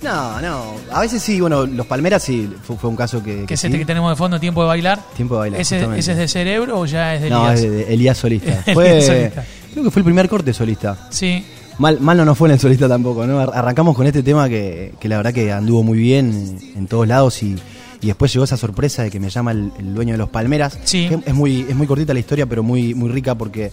No, 0.02 0.40
no. 0.40 0.74
A 0.92 1.00
veces 1.00 1.20
sí, 1.20 1.40
bueno, 1.40 1.66
los 1.66 1.84
Palmeras 1.86 2.22
sí, 2.22 2.48
fue, 2.62 2.76
fue 2.76 2.88
un 2.90 2.94
caso 2.96 3.22
que. 3.22 3.44
¿Qué 3.46 3.54
es 3.54 3.60
sí. 3.60 3.66
este 3.66 3.78
que 3.80 3.84
tenemos 3.84 4.10
de 4.10 4.16
fondo, 4.16 4.38
Tiempo 4.38 4.62
de 4.62 4.68
Bailar? 4.68 5.00
Tiempo 5.16 5.34
de 5.34 5.40
bailar. 5.40 5.60
¿Ese, 5.60 5.80
ese 5.96 6.12
es 6.12 6.18
de 6.18 6.28
Cerebro 6.28 6.78
o 6.78 6.86
ya 6.86 7.16
es 7.16 7.22
de 7.22 7.30
No, 7.30 7.44
Elías? 7.48 7.60
es 7.64 7.70
de, 7.70 7.94
Elías 7.94 8.16
Solista. 8.18 8.62
Fue, 8.72 9.02
Solista. 9.02 9.44
Creo 9.72 9.84
que 9.84 9.90
fue 9.90 10.00
el 10.00 10.04
primer 10.04 10.28
corte 10.28 10.52
solista. 10.54 10.96
Sí, 11.10 11.44
Mal, 11.78 12.00
mal 12.00 12.16
no 12.16 12.24
nos 12.24 12.36
fue 12.36 12.48
en 12.48 12.54
el 12.54 12.58
solista 12.60 12.88
tampoco, 12.88 13.24
¿no? 13.24 13.38
Ar- 13.38 13.52
Arrancamos 13.54 13.94
con 13.94 14.04
este 14.06 14.24
tema 14.24 14.48
que, 14.48 14.94
que 14.98 15.08
la 15.08 15.16
verdad 15.18 15.32
que 15.32 15.52
anduvo 15.52 15.84
muy 15.84 15.96
bien 15.98 16.58
en, 16.74 16.78
en 16.78 16.86
todos 16.88 17.06
lados 17.06 17.40
y, 17.44 17.54
y 18.00 18.06
después 18.08 18.32
llegó 18.32 18.44
esa 18.44 18.56
sorpresa 18.56 19.04
de 19.04 19.10
que 19.12 19.20
me 19.20 19.30
llama 19.30 19.52
el, 19.52 19.70
el 19.78 19.94
dueño 19.94 20.14
de 20.14 20.18
los 20.18 20.28
Palmeras. 20.28 20.76
Sí. 20.82 21.08
Que 21.08 21.20
es 21.30 21.34
muy, 21.34 21.66
es 21.68 21.76
muy 21.76 21.86
cortita 21.86 22.12
la 22.14 22.18
historia, 22.18 22.46
pero 22.46 22.64
muy, 22.64 22.94
muy 22.94 23.10
rica 23.10 23.36
porque 23.36 23.70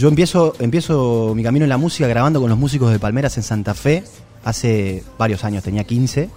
yo 0.00 0.08
empiezo, 0.08 0.54
empiezo 0.60 1.34
mi 1.36 1.42
camino 1.42 1.66
en 1.66 1.68
la 1.68 1.76
música 1.76 2.08
grabando 2.08 2.40
con 2.40 2.48
los 2.48 2.58
músicos 2.58 2.90
de 2.90 2.98
Palmeras 2.98 3.36
en 3.36 3.42
Santa 3.42 3.74
Fe 3.74 4.02
hace 4.42 5.04
varios 5.18 5.44
años, 5.44 5.62
tenía 5.62 5.84
15. 5.84 6.30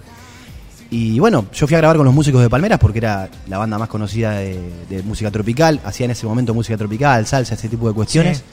Y 0.90 1.18
bueno, 1.18 1.46
yo 1.50 1.66
fui 1.66 1.74
a 1.74 1.78
grabar 1.78 1.96
con 1.96 2.04
los 2.04 2.14
músicos 2.14 2.42
de 2.42 2.50
Palmeras 2.50 2.78
porque 2.78 2.98
era 2.98 3.30
la 3.48 3.56
banda 3.56 3.78
más 3.78 3.88
conocida 3.88 4.32
de, 4.32 5.02
música 5.06 5.30
tropical. 5.30 5.80
Hacía 5.82 6.04
en 6.04 6.10
ese 6.10 6.26
momento 6.26 6.52
música 6.52 6.76
tropical, 6.76 7.26
salsa, 7.26 7.54
ese 7.54 7.70
tipo 7.70 7.88
de 7.88 7.94
cuestiones. 7.94 8.44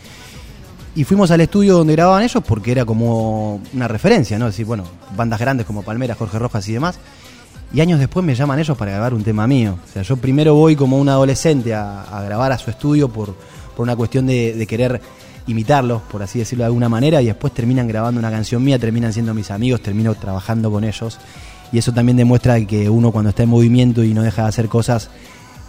Y 0.95 1.03
fuimos 1.03 1.29
al 1.29 1.41
estudio 1.41 1.77
donde 1.77 1.91
grababan 1.91 2.23
ellos 2.23 2.41
porque 2.47 2.71
era 2.71 2.85
como 2.85 3.61
una 3.73 3.89
referencia, 3.89 4.39
¿no? 4.39 4.47
Es 4.47 4.53
decir, 4.53 4.65
bueno, 4.65 4.85
bandas 5.17 5.41
grandes 5.41 5.67
como 5.67 5.83
Palmeras, 5.83 6.17
Jorge 6.17 6.39
Rojas 6.39 6.65
y 6.69 6.73
demás. 6.73 6.97
Y 7.73 7.81
años 7.81 7.99
después 7.99 8.25
me 8.25 8.33
llaman 8.33 8.59
ellos 8.59 8.77
para 8.77 8.91
grabar 8.91 9.13
un 9.13 9.25
tema 9.25 9.45
mío. 9.45 9.77
O 9.83 9.91
sea, 9.91 10.03
yo 10.03 10.15
primero 10.15 10.55
voy 10.55 10.77
como 10.77 10.97
un 10.97 11.09
adolescente 11.09 11.73
a 11.75 12.23
grabar 12.25 12.53
a 12.53 12.57
su 12.57 12.69
estudio 12.69 13.09
por, 13.09 13.35
por 13.75 13.83
una 13.83 13.95
cuestión 13.95 14.25
de, 14.27 14.53
de 14.53 14.67
querer 14.67 15.01
imitarlos, 15.47 16.01
por 16.03 16.21
así 16.23 16.39
decirlo 16.39 16.63
de 16.63 16.67
alguna 16.67 16.87
manera, 16.89 17.21
y 17.21 17.25
después 17.25 17.53
terminan 17.53 17.87
grabando 17.87 18.19
una 18.19 18.29
canción 18.29 18.63
mía, 18.63 18.77
terminan 18.79 19.11
siendo 19.13 19.33
mis 19.33 19.49
amigos, 19.51 19.81
termino 19.81 20.13
trabajando 20.15 20.69
con 20.71 20.83
ellos. 20.83 21.17
Y 21.71 21.77
eso 21.77 21.91
también 21.93 22.17
demuestra 22.17 22.59
que 22.65 22.89
uno 22.89 23.11
cuando 23.11 23.29
está 23.29 23.43
en 23.43 23.49
movimiento 23.49 24.03
y 24.03 24.13
no 24.13 24.21
deja 24.23 24.43
de 24.43 24.49
hacer 24.49 24.67
cosas, 24.67 25.05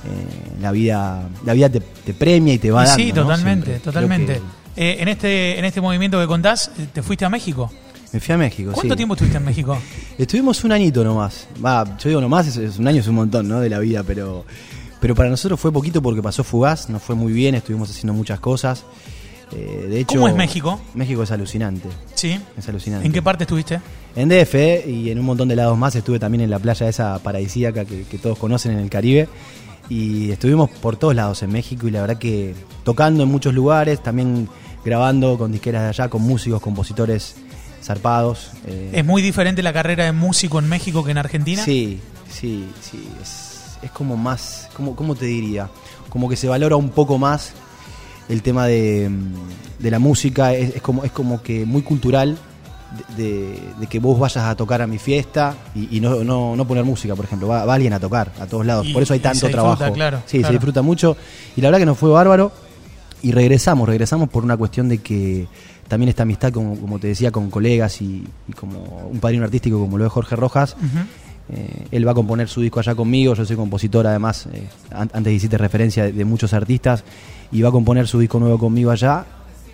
eh, 0.04 0.60
la 0.60 0.72
vida, 0.72 1.28
la 1.44 1.52
vida 1.52 1.68
te, 1.68 1.80
te 1.80 2.12
premia 2.12 2.54
y 2.54 2.58
te 2.58 2.70
va 2.70 2.84
dando. 2.84 3.02
sí, 3.02 3.12
totalmente, 3.12 3.78
totalmente. 3.78 4.34
que- 4.34 4.62
Eh, 4.74 4.96
en, 5.02 5.08
este, 5.08 5.58
en 5.58 5.64
este 5.66 5.80
movimiento 5.82 6.18
que 6.18 6.26
contás, 6.26 6.70
eh, 6.78 6.86
¿te 6.92 7.02
fuiste 7.02 7.24
a 7.24 7.28
México? 7.28 7.70
Me 8.12 8.20
fui 8.20 8.34
a 8.34 8.38
México. 8.38 8.72
¿Cuánto 8.72 8.94
sí. 8.94 8.96
tiempo 8.96 9.14
estuviste 9.14 9.36
en 9.38 9.44
México? 9.44 9.78
Estuvimos 10.18 10.64
un 10.64 10.72
añito 10.72 11.02
nomás. 11.04 11.46
Va, 11.64 11.84
yo 11.98 12.08
digo 12.08 12.20
nomás, 12.20 12.46
es, 12.48 12.56
es 12.56 12.78
un 12.78 12.88
año 12.88 13.00
es 13.00 13.06
un 13.06 13.14
montón, 13.14 13.48
¿no? 13.48 13.60
De 13.60 13.68
la 13.70 13.78
vida, 13.78 14.02
pero, 14.02 14.44
pero 15.02 15.16
para 15.16 15.28
nosotros 15.28 15.58
fue 15.58 15.72
poquito 15.72 16.00
porque 16.00 16.22
pasó 16.22 16.44
fugaz, 16.44 16.88
nos 16.88 17.02
fue 17.02 17.16
muy 17.16 17.32
bien, 17.32 17.56
estuvimos 17.56 17.90
haciendo 17.90 18.12
muchas 18.12 18.38
cosas. 18.38 18.84
Eh, 19.50 19.86
de 19.90 19.98
hecho, 19.98 20.14
¿Cómo 20.14 20.28
es 20.28 20.36
México? 20.36 20.80
México 20.94 21.24
es 21.24 21.32
alucinante. 21.32 21.88
Sí. 22.14 22.38
Es 22.56 22.68
alucinante. 22.68 23.04
¿En 23.04 23.12
qué 23.12 23.20
parte 23.20 23.42
estuviste? 23.42 23.80
En 24.14 24.28
DF 24.28 24.54
eh, 24.54 24.84
y 24.88 25.10
en 25.10 25.18
un 25.18 25.24
montón 25.24 25.48
de 25.48 25.56
lados 25.56 25.76
más. 25.76 25.96
Estuve 25.96 26.20
también 26.20 26.42
en 26.42 26.50
la 26.50 26.60
playa 26.60 26.88
esa 26.88 27.18
paradisíaca 27.18 27.84
que, 27.84 28.04
que 28.04 28.16
todos 28.18 28.38
conocen 28.38 28.72
en 28.72 28.78
el 28.78 28.88
Caribe. 28.90 29.28
Y 29.88 30.30
estuvimos 30.30 30.70
por 30.70 30.96
todos 30.96 31.16
lados 31.16 31.42
en 31.42 31.50
México 31.50 31.88
y 31.88 31.90
la 31.90 32.02
verdad 32.02 32.18
que 32.18 32.54
tocando 32.84 33.24
en 33.24 33.28
muchos 33.28 33.52
lugares, 33.52 34.00
también 34.04 34.48
grabando 34.84 35.36
con 35.36 35.50
disqueras 35.50 35.82
de 35.82 35.88
allá, 35.88 36.08
con 36.10 36.22
músicos, 36.22 36.62
compositores 36.62 37.34
zarpados. 37.82 38.52
eh, 38.68 38.92
¿Es 38.94 39.04
muy 39.04 39.20
diferente 39.20 39.64
la 39.64 39.72
carrera 39.72 40.04
de 40.04 40.12
músico 40.12 40.60
en 40.60 40.68
México 40.68 41.04
que 41.04 41.10
en 41.10 41.18
Argentina? 41.18 41.62
Sí, 41.64 41.98
sí, 42.30 42.68
sí. 42.80 43.04
Es, 43.20 43.51
es 43.82 43.90
como 43.90 44.16
más, 44.16 44.68
como, 44.76 44.94
¿cómo 44.96 45.14
te 45.14 45.26
diría? 45.26 45.68
Como 46.08 46.28
que 46.28 46.36
se 46.36 46.48
valora 46.48 46.76
un 46.76 46.90
poco 46.90 47.18
más 47.18 47.52
el 48.28 48.42
tema 48.42 48.66
de, 48.66 49.10
de 49.78 49.90
la 49.90 49.98
música. 49.98 50.54
Es, 50.54 50.76
es 50.76 50.82
como, 50.82 51.04
es 51.04 51.10
como 51.12 51.42
que 51.42 51.64
muy 51.66 51.82
cultural 51.82 52.38
de, 53.16 53.22
de- 53.24 53.58
de 53.80 53.86
que 53.86 53.98
vos 53.98 54.18
vayas 54.18 54.44
a 54.44 54.54
tocar 54.54 54.82
a 54.82 54.86
mi 54.86 54.98
fiesta 54.98 55.54
y, 55.74 55.96
y 55.96 56.00
no, 56.00 56.22
no, 56.24 56.54
no 56.56 56.66
poner 56.66 56.84
música, 56.84 57.14
por 57.16 57.24
ejemplo. 57.24 57.48
Va, 57.48 57.64
va 57.64 57.74
alguien 57.74 57.92
a 57.94 58.00
tocar 58.00 58.32
a 58.40 58.46
todos 58.46 58.64
lados. 58.66 58.86
Y- 58.86 58.92
por 58.92 59.02
eso 59.02 59.14
hay 59.14 59.18
y 59.20 59.22
tanto 59.22 59.40
se 59.40 59.46
disfruta, 59.48 59.76
trabajo. 59.76 59.94
claro, 59.94 60.22
sí, 60.26 60.38
claro. 60.38 60.48
se 60.48 60.52
disfruta 60.52 60.82
mucho. 60.82 61.16
Y 61.56 61.60
la 61.60 61.68
verdad 61.68 61.78
que 61.80 61.86
nos 61.86 61.98
fue 61.98 62.10
bárbaro. 62.10 62.52
Y 63.24 63.30
regresamos, 63.30 63.88
regresamos 63.88 64.28
por 64.28 64.42
una 64.42 64.56
cuestión 64.56 64.88
de 64.88 64.98
que 64.98 65.46
también 65.86 66.08
esta 66.08 66.24
amistad, 66.24 66.50
como, 66.52 66.76
como 66.76 66.98
te 66.98 67.06
decía, 67.06 67.30
con 67.30 67.50
colegas 67.50 68.02
y, 68.02 68.24
y 68.48 68.52
como 68.52 68.80
un 69.10 69.20
padrino 69.20 69.44
artístico 69.44 69.78
como 69.78 69.96
lo 69.96 70.02
de 70.04 70.10
Jorge 70.10 70.34
Rojas. 70.34 70.74
Eh, 71.54 71.86
él 71.90 72.06
va 72.06 72.12
a 72.12 72.14
componer 72.14 72.48
su 72.48 72.60
disco 72.60 72.80
allá 72.80 72.94
conmigo, 72.94 73.34
yo 73.34 73.44
soy 73.44 73.56
compositor 73.56 74.06
además, 74.06 74.46
eh, 74.52 74.66
an- 74.90 75.10
antes 75.12 75.32
hiciste 75.32 75.58
referencia 75.58 76.10
de, 76.10 76.24
muchos 76.24 76.52
artistas, 76.52 77.04
y 77.50 77.60
va 77.62 77.68
a 77.68 77.72
componer 77.72 78.06
su 78.08 78.18
disco 78.18 78.38
nuevo 78.40 78.58
conmigo 78.58 78.90
allá 78.90 79.24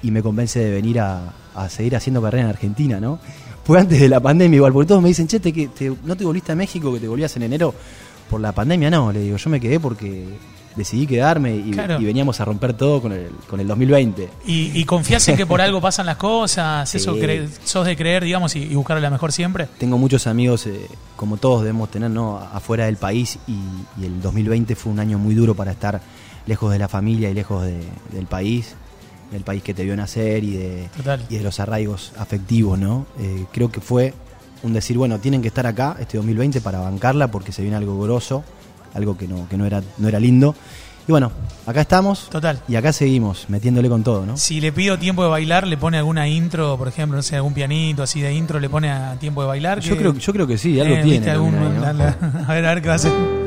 y 0.02 0.10
me 0.10 0.22
convence 0.22 0.58
de 0.58 0.70
venir 0.70 1.00
a, 1.00 1.32
a 1.54 1.68
seguir 1.68 1.94
haciendo 1.96 2.20
carrera 2.22 2.44
en 2.44 2.50
Argentina, 2.50 3.00
¿no? 3.00 3.18
Fue 3.64 3.78
antes 3.78 4.00
de 4.00 4.08
la 4.08 4.18
pandemia 4.20 4.56
igual, 4.56 4.72
porque 4.72 4.88
todos 4.88 5.02
me 5.02 5.08
dicen, 5.08 5.26
che, 5.28 5.38
te- 5.40 5.92
¿no 6.04 6.16
te 6.16 6.24
volviste 6.24 6.52
a 6.52 6.54
México 6.56 6.92
que 6.92 7.00
te 7.00 7.08
volvías 7.08 7.36
en 7.36 7.42
enero 7.42 7.74
por 8.30 8.40
la 8.40 8.52
pandemia? 8.52 8.90
No, 8.90 9.12
le 9.12 9.20
digo, 9.20 9.36
yo 9.36 9.50
me 9.50 9.60
quedé 9.60 9.78
porque 9.78 10.24
decidí 10.78 11.06
quedarme 11.06 11.54
y, 11.54 11.72
Claro. 11.72 12.00
y 12.00 12.04
veníamos 12.06 12.40
a 12.40 12.46
romper 12.46 12.72
todo 12.72 13.02
con 13.02 13.12
el, 13.12 13.28
con 13.50 13.60
el 13.60 13.66
2020. 13.68 14.30
¿Y, 14.46 14.70
y 14.78 14.84
confías 14.84 15.28
en 15.28 15.36
que 15.36 15.44
por 15.44 15.60
algo 15.60 15.80
pasan 15.82 16.06
las 16.06 16.16
cosas? 16.16 16.94
¿Eso 16.94 17.14
Sí. 17.14 17.20
sos 17.64 17.84
de 17.86 17.96
creer, 17.96 18.24
digamos, 18.24 18.56
y, 18.56 18.60
y 18.60 18.74
buscar 18.74 18.98
la 19.00 19.10
mejor 19.10 19.32
siempre? 19.32 19.68
Tengo 19.78 19.98
muchos 19.98 20.26
amigos, 20.26 20.66
eh, 20.66 20.86
como 21.16 21.36
todos 21.36 21.60
debemos 21.62 21.90
tener, 21.90 22.10
¿no? 22.10 22.38
afuera 22.38 22.86
del 22.86 22.96
país 22.96 23.38
y, 23.46 23.52
y 24.00 24.06
el 24.06 24.22
2020 24.22 24.74
fue 24.76 24.92
un 24.92 25.00
año 25.00 25.18
muy 25.18 25.34
duro 25.34 25.54
para 25.54 25.72
estar 25.72 26.00
lejos 26.46 26.72
de 26.72 26.78
la 26.78 26.88
familia 26.88 27.28
y 27.28 27.34
lejos 27.34 27.62
de- 27.64 27.82
del 28.12 28.26
país, 28.26 28.74
del 29.32 29.42
país 29.42 29.62
que 29.62 29.74
te 29.74 29.84
vio 29.84 29.94
nacer 29.96 30.42
y 30.44 30.52
de, 30.56 30.88
Total. 30.96 31.26
y 31.28 31.36
de 31.36 31.42
los 31.42 31.60
arraigos 31.60 32.12
afectivos, 32.18 32.78
¿no? 32.78 33.04
Eh, 33.20 33.44
creo 33.52 33.70
que 33.70 33.80
fue 33.82 34.14
un 34.62 34.72
decir, 34.72 34.96
bueno, 34.96 35.18
tienen 35.18 35.42
que 35.42 35.48
estar 35.48 35.66
acá 35.66 35.96
este 36.00 36.16
2020 36.16 36.60
para 36.62 36.78
bancarla 36.80 37.30
porque 37.30 37.52
se 37.52 37.60
viene 37.62 37.76
algo 37.76 38.00
grosso, 38.00 38.42
algo 38.94 39.16
que 39.16 39.26
no, 39.28 39.48
que 39.48 39.56
no, 39.56 39.66
era, 39.66 39.82
no 39.98 40.08
era 40.08 40.18
lindo. 40.20 40.54
Y 41.06 41.10
bueno, 41.10 41.32
acá 41.66 41.80
estamos. 41.80 42.28
Total. 42.28 42.60
Y 42.68 42.76
acá 42.76 42.92
seguimos, 42.92 43.46
metiéndole 43.48 43.88
con 43.88 44.02
todo, 44.04 44.26
¿no? 44.26 44.36
Si 44.36 44.60
le 44.60 44.72
pido 44.72 44.98
tiempo 44.98 45.22
de 45.22 45.30
bailar, 45.30 45.66
le 45.66 45.78
pone 45.78 45.96
alguna 45.96 46.28
intro, 46.28 46.76
por 46.76 46.86
ejemplo, 46.88 47.16
no 47.16 47.22
sé, 47.22 47.36
algún 47.36 47.54
pianito 47.54 48.02
así 48.02 48.20
de 48.20 48.34
intro, 48.34 48.60
le 48.60 48.68
pone 48.68 48.90
a 48.90 49.14
tiempo 49.18 49.40
de 49.40 49.48
bailar. 49.48 49.80
Yo 49.80 49.94
que- 49.94 50.00
creo, 50.00 50.14
yo 50.14 50.32
creo 50.34 50.46
que 50.46 50.58
sí, 50.58 50.78
algo 50.78 50.94
Eh, 50.96 51.02
tiene. 51.02 51.16
¿viste 51.18 51.30
algún- 51.30 51.52
también 51.54 51.72
ahí, 51.72 51.78
¿no? 51.78 51.84
dale, 51.86 52.04
a 52.46 52.52
ver, 52.54 52.66
a 52.66 52.74
ver 52.74 52.82
qué 52.82 52.88
va 52.88 52.94
a 52.94 52.96
hacer. 52.96 53.37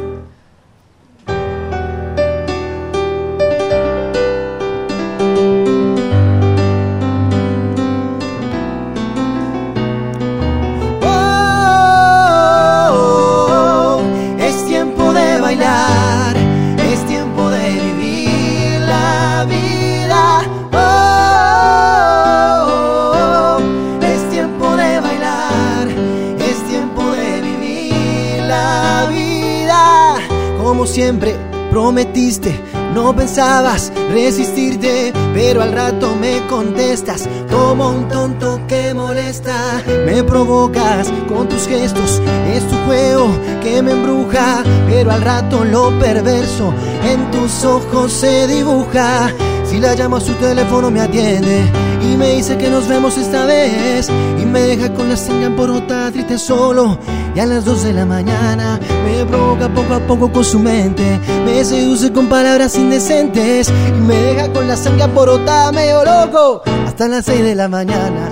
Como 30.72 30.88
siempre 30.88 31.36
prometiste, 31.70 32.58
no 32.96 33.14
pensabas 33.14 33.92
resistirte, 34.14 35.12
pero 35.34 35.62
al 35.62 35.74
rato 35.74 36.16
me 36.16 36.48
contestas 36.48 37.28
como 37.52 37.90
un 37.90 38.08
tonto 38.08 38.58
que 38.70 38.94
molesta. 38.94 39.84
Me 40.06 40.24
provocas 40.24 41.12
con 41.28 41.50
tus 41.50 41.68
gestos, 41.68 42.22
es 42.54 42.66
tu 42.70 42.76
juego 42.86 43.28
que 43.62 43.82
me 43.82 43.92
embruja, 43.92 44.64
pero 44.88 45.12
al 45.12 45.22
rato 45.22 45.66
lo 45.66 45.90
perverso 46.00 46.74
en 47.04 47.30
tus 47.32 47.66
ojos 47.66 48.14
se 48.14 48.48
dibuja. 48.48 49.30
Si 49.72 49.80
la 49.80 49.96
llamo 49.96 50.18
a 50.18 50.20
su 50.20 50.34
teléfono 50.34 50.92
me 50.92 51.00
atiende 51.00 51.64
y 52.02 52.18
me 52.18 52.36
dice 52.36 52.58
que 52.58 52.70
nos 52.70 52.90
vemos 52.90 53.18
esta 53.18 53.46
vez. 53.46 54.10
Y 54.38 54.46
me 54.46 54.60
deja 54.60 54.94
con 54.94 55.08
la 55.08 55.16
sangre 55.16 55.50
por 55.52 55.72
triste 56.12 56.38
solo. 56.38 57.00
Y 57.34 57.40
a 57.40 57.46
las 57.46 57.64
2 57.64 57.84
de 57.86 57.94
la 57.94 58.06
mañana 58.06 58.78
me 59.06 59.26
provoca 59.26 59.70
poco 59.70 59.94
a 59.94 60.00
poco 60.02 60.30
con 60.30 60.44
su 60.44 60.60
mente. 60.60 61.22
Me 61.46 61.64
seduce 61.64 62.12
con 62.12 62.28
palabras 62.28 62.76
indecentes 62.76 63.70
y 63.70 64.02
me 64.02 64.18
deja 64.18 64.52
con 64.52 64.68
la 64.68 64.76
sangre 64.76 65.08
por 65.08 65.40
medio 65.72 66.04
loco. 66.04 66.64
Hasta 66.86 67.08
las 67.08 67.24
6 67.24 67.42
de 67.42 67.56
la 67.56 67.70
mañana. 67.70 68.30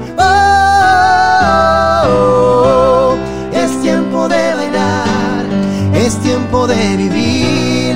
Oh, 2.10 3.16
es 3.54 3.82
tiempo 3.82 4.28
de 4.28 4.56
bailar 4.56 5.10
es 5.94 6.18
tiempo 6.20 6.66
de 6.68 6.98
vivir 6.98 7.96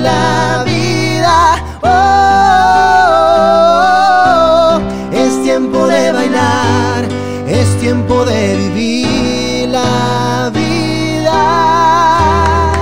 de 8.24 8.56
vivir 8.56 9.68
la 9.68 10.50
vida. 10.52 12.72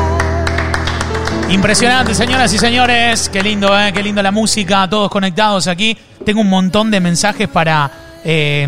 Impresionante, 1.50 2.14
señoras 2.14 2.52
y 2.54 2.58
señores. 2.58 3.28
Qué 3.28 3.42
lindo, 3.42 3.78
¿eh? 3.78 3.92
Qué 3.92 4.02
lindo 4.02 4.22
la 4.22 4.30
música. 4.32 4.88
Todos 4.88 5.10
conectados 5.10 5.66
aquí. 5.66 5.96
Tengo 6.24 6.40
un 6.40 6.48
montón 6.48 6.90
de 6.90 7.00
mensajes 7.00 7.48
para 7.48 7.90
eh, 8.24 8.66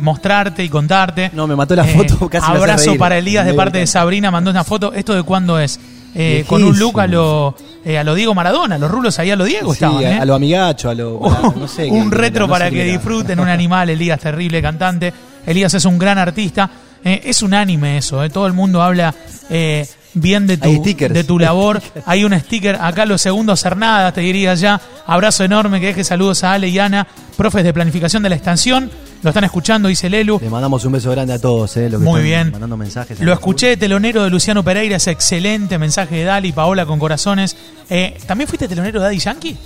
mostrarte 0.00 0.62
y 0.62 0.68
contarte. 0.68 1.30
No, 1.32 1.46
me 1.46 1.56
mató 1.56 1.74
la 1.74 1.84
Eh, 1.88 1.94
foto, 1.94 2.28
casi 2.28 2.50
Abrazo 2.50 2.96
para 2.96 3.18
Elías 3.18 3.46
de 3.46 3.54
parte 3.54 3.78
de. 3.78 3.86
Sabrina. 3.86 4.30
Mandó 4.30 4.50
una 4.50 4.64
foto. 4.64 4.92
¿Esto 4.92 5.14
de 5.14 5.22
cuándo 5.22 5.58
es? 5.58 5.80
Eh, 6.14 6.44
con 6.46 6.62
un 6.64 6.76
look 6.78 7.00
a 7.00 7.06
lo, 7.06 7.54
eh, 7.84 7.98
a 7.98 8.04
lo 8.04 8.14
Diego 8.14 8.34
Maradona. 8.34 8.78
Los 8.78 8.90
rulos 8.90 9.18
ahí 9.18 9.30
a 9.30 9.36
lo 9.36 9.44
Diego 9.44 9.72
Sí, 9.72 9.84
estaban. 9.84 10.04
a, 10.04 10.10
¿eh? 10.10 10.18
a 10.20 10.24
lo 10.24 10.34
amigacho, 10.34 10.90
a 10.90 10.94
lo. 10.94 11.20
no 11.56 11.68
sé, 11.68 11.86
un 11.86 12.10
retro 12.10 12.46
no 12.46 12.52
para 12.52 12.70
que 12.70 12.84
disfruten, 12.84 13.38
un 13.40 13.48
animal, 13.48 13.90
Elías, 13.90 14.20
terrible 14.20 14.60
cantante. 14.62 15.12
Elías 15.46 15.74
es 15.74 15.84
un 15.84 15.98
gran 15.98 16.18
artista. 16.18 16.70
Eh, 17.04 17.22
es 17.24 17.42
un 17.42 17.54
anime 17.54 17.96
eso, 17.96 18.22
eh. 18.22 18.28
todo 18.28 18.46
el 18.46 18.52
mundo 18.52 18.82
habla 18.82 19.14
eh, 19.48 19.86
bien 20.14 20.46
de 20.46 20.58
tu, 20.58 20.82
de 20.82 21.24
tu 21.24 21.38
labor. 21.38 21.80
Hay 22.04 22.24
un 22.24 22.38
sticker 22.38 22.76
acá, 22.80 23.06
los 23.06 23.22
segundos 23.22 23.60
Cernadas, 23.60 24.12
te 24.12 24.20
diría 24.20 24.54
ya. 24.54 24.80
Abrazo 25.06 25.44
enorme, 25.44 25.80
que 25.80 25.86
deje 25.86 26.04
saludos 26.04 26.44
a 26.44 26.52
Ale 26.52 26.68
y 26.68 26.78
Ana, 26.78 27.06
profes 27.36 27.64
de 27.64 27.72
planificación 27.72 28.22
de 28.22 28.28
la 28.28 28.34
estación. 28.34 28.90
Lo 29.22 29.30
están 29.30 29.44
escuchando, 29.44 29.88
dice 29.88 30.08
Lelu. 30.08 30.38
Le 30.40 30.48
mandamos 30.48 30.84
un 30.84 30.92
beso 30.92 31.10
grande 31.10 31.34
a 31.34 31.38
todos, 31.38 31.76
¿eh? 31.76 31.90
Los 31.90 32.00
que 32.00 32.06
Muy 32.06 32.22
bien. 32.22 32.50
Mandando 32.52 32.76
mensajes. 32.76 33.20
Lo 33.20 33.32
escuché 33.32 33.68
de 33.68 33.76
telonero 33.76 34.24
de 34.24 34.30
Luciano 34.30 34.62
Pereira, 34.62 34.96
es 34.96 35.06
excelente 35.08 35.78
mensaje 35.78 36.16
de 36.16 36.24
Dali, 36.24 36.52
Paola 36.52 36.86
con 36.86 36.98
corazones. 36.98 37.56
Eh, 37.90 38.18
¿También 38.26 38.48
fuiste 38.48 38.66
telonero 38.66 39.00
de 39.00 39.06
Daddy 39.06 39.18
Yankee? 39.18 39.56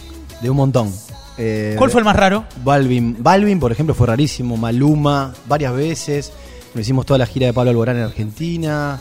De 0.40 0.50
un 0.50 0.56
montón. 0.56 0.92
Eh, 1.38 1.74
¿Cuál 1.78 1.90
fue 1.90 2.00
el 2.00 2.04
más 2.04 2.16
raro? 2.16 2.44
Balvin. 2.62 3.16
Balvin, 3.20 3.58
por 3.58 3.72
ejemplo, 3.72 3.94
fue 3.94 4.06
rarísimo. 4.06 4.56
Maluma, 4.56 5.32
varias 5.46 5.74
veces. 5.74 6.32
Nos 6.74 6.82
hicimos 6.82 7.06
toda 7.06 7.18
la 7.18 7.26
gira 7.26 7.46
de 7.46 7.52
Pablo 7.52 7.70
Alborán 7.70 7.96
en 7.96 8.02
Argentina. 8.04 9.00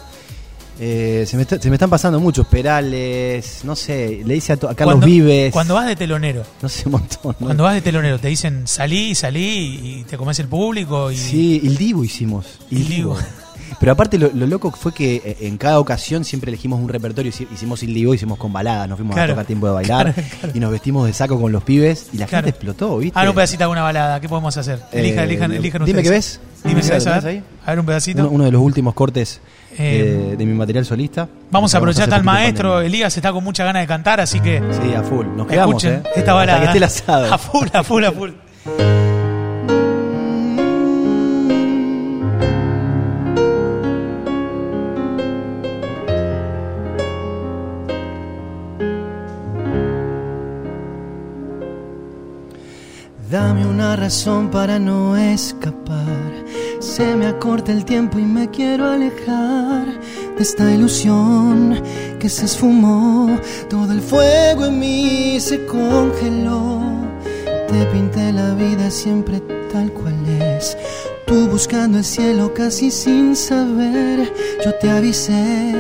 Eh, 0.80 1.24
se, 1.28 1.36
me 1.38 1.44
está- 1.44 1.62
se 1.62 1.70
me 1.70 1.76
están 1.76 1.90
pasando 1.92 2.20
muchos. 2.20 2.48
Perales, 2.48 3.62
no 3.64 3.76
sé. 3.76 4.22
Le 4.26 4.36
hice 4.36 4.54
a, 4.54 4.56
a 4.56 4.58
Carlos 4.60 4.76
Cuando- 4.96 5.06
Vives. 5.06 5.54
Cuando 5.54 5.76
vas 5.76 5.86
de 5.88 5.96
telonero, 5.96 6.44
No 6.62 6.70
sé, 6.70 6.84
un 6.86 6.94
montón. 6.94 7.36
¿no? 7.40 7.46
Cuando 7.46 7.64
vas 7.64 7.76
de 7.76 7.82
telonero, 7.82 8.20
te 8.20 8.28
dicen 8.30 8.64
salí, 8.68 9.14
salí 9.14 10.00
y 10.00 10.04
te 10.04 10.18
comes 10.18 10.40
el 10.40 10.48
público 10.48 11.12
y 11.12 11.18
Sí, 11.18 11.62
Il 11.64 11.78
Divo 11.78 12.04
hicimos. 12.04 12.46
Divo. 12.72 12.90
Divo. 12.90 13.18
Pero 13.80 13.92
aparte 13.92 14.18
lo, 14.18 14.30
lo 14.34 14.48
loco 14.48 14.72
fue 14.72 14.94
que 14.94 15.16
eh, 15.24 15.38
en 15.42 15.58
cada 15.58 15.80
ocasión 15.80 16.24
siempre 16.26 16.50
elegimos 16.52 16.80
un 16.80 16.90
repertorio. 16.90 17.32
Hici- 17.32 17.48
Hicimos 17.54 17.84
Il 17.84 17.94
Divo, 17.94 18.14
hicimos 18.14 18.38
con 18.38 18.52
baladas, 18.54 18.88
nos 18.90 18.98
fuimos 18.98 19.16
Claro. 19.16 19.34
a 19.34 19.36
tocar 19.36 19.46
tiempo 19.46 19.68
de 19.68 19.74
bailar 19.74 20.14
Claro, 20.14 20.30
claro. 20.40 20.52
y 20.56 20.60
nos 20.60 20.72
vestimos 20.72 21.06
de 21.08 21.14
saco 21.14 21.40
con 21.40 21.52
los 21.52 21.64
pibes 21.64 22.08
y 22.14 22.18
la 22.18 22.28
gente 22.28 22.50
explotó, 22.50 22.98
¿viste? 22.98 23.20
Ah, 23.20 23.28
un 23.28 23.36
pedacito 23.36 23.60
de 23.60 23.64
alguna 23.66 23.82
balada, 23.82 24.20
¿qué 24.20 24.30
podemos 24.30 24.56
hacer? 24.58 24.80
Elija, 24.92 25.22
Eh, 25.22 25.26
elijan, 25.26 25.52
elijan 25.52 25.86
dime 25.86 26.00
ustedes. 26.02 26.04
qué 26.04 26.10
ves. 26.10 26.40
Dime 26.64 26.82
qué 26.82 26.92
ves, 26.92 27.08
a 27.08 27.10
¿Tenés 27.12 27.24
ver. 27.24 27.34
ahí? 27.36 27.44
A 27.66 27.70
ver 27.72 27.80
un 27.80 27.86
pedacito. 27.86 28.22
Uno, 28.22 28.30
uno 28.32 28.44
de 28.46 28.52
los 28.52 28.62
últimos 28.62 28.94
cortes 28.94 29.42
Eh, 29.76 30.30
eh, 30.34 30.36
de 30.38 30.46
mi 30.46 30.54
material 30.54 30.86
solista. 30.86 31.28
Vamos 31.50 31.74
a 31.74 31.78
aprovechar 31.80 32.04
hace 32.04 32.14
al 32.16 32.22
poquito 32.22 32.32
maestro, 32.32 32.70
pandemia. 32.74 32.88
Elías 32.96 33.18
está 33.18 33.32
con 33.34 33.44
mucha 33.44 33.64
ganas 33.66 33.82
de 33.82 33.88
cantar, 33.88 34.20
así 34.22 34.40
que 34.40 34.62
Sí, 34.72 34.94
a 34.94 35.02
full. 35.02 35.26
Nos 35.36 35.48
quedamos, 35.48 35.84
escuchen 35.84 36.04
¿eh? 36.06 36.10
esta 36.16 36.34
balada. 36.34 36.60
Hasta 36.60 36.72
que 36.74 36.78
esté 36.78 36.78
el 36.78 36.84
asado. 36.84 37.34
A 37.34 37.38
full, 37.40 37.68
a 37.74 37.84
full, 37.84 38.04
a 38.06 38.12
full. 38.12 38.30
Una 53.70 53.96
razón 53.96 54.50
para 54.50 54.80
no 54.80 55.16
escapar. 55.16 56.34
Se 56.80 57.16
me 57.16 57.28
acorta 57.28 57.72
el 57.72 57.86
tiempo 57.86 58.20
y 58.20 58.24
me 58.24 58.50
quiero 58.50 58.90
alejar 58.90 59.86
de 60.38 60.44
esta 60.44 60.72
ilusión 60.72 61.82
que 62.20 62.30
se 62.30 62.46
esfumó. 62.46 63.38
Todo 63.70 63.94
el 63.94 64.02
fuego 64.02 64.66
en 64.66 64.80
mí 64.80 65.40
se 65.40 65.66
congeló. 65.66 66.82
Te 67.68 67.86
pinté 67.88 68.32
la 68.32 68.54
vida 68.54 68.90
siempre 68.92 69.42
tal 69.72 69.92
cual 69.92 70.16
es. 70.28 70.78
Tú 71.26 71.48
buscando 71.48 71.98
el 71.98 72.04
cielo 72.04 72.54
casi 72.54 72.92
sin 72.92 73.36
saber. 73.36 74.32
Yo 74.64 74.74
te 74.76 74.90
avisé 74.90 75.74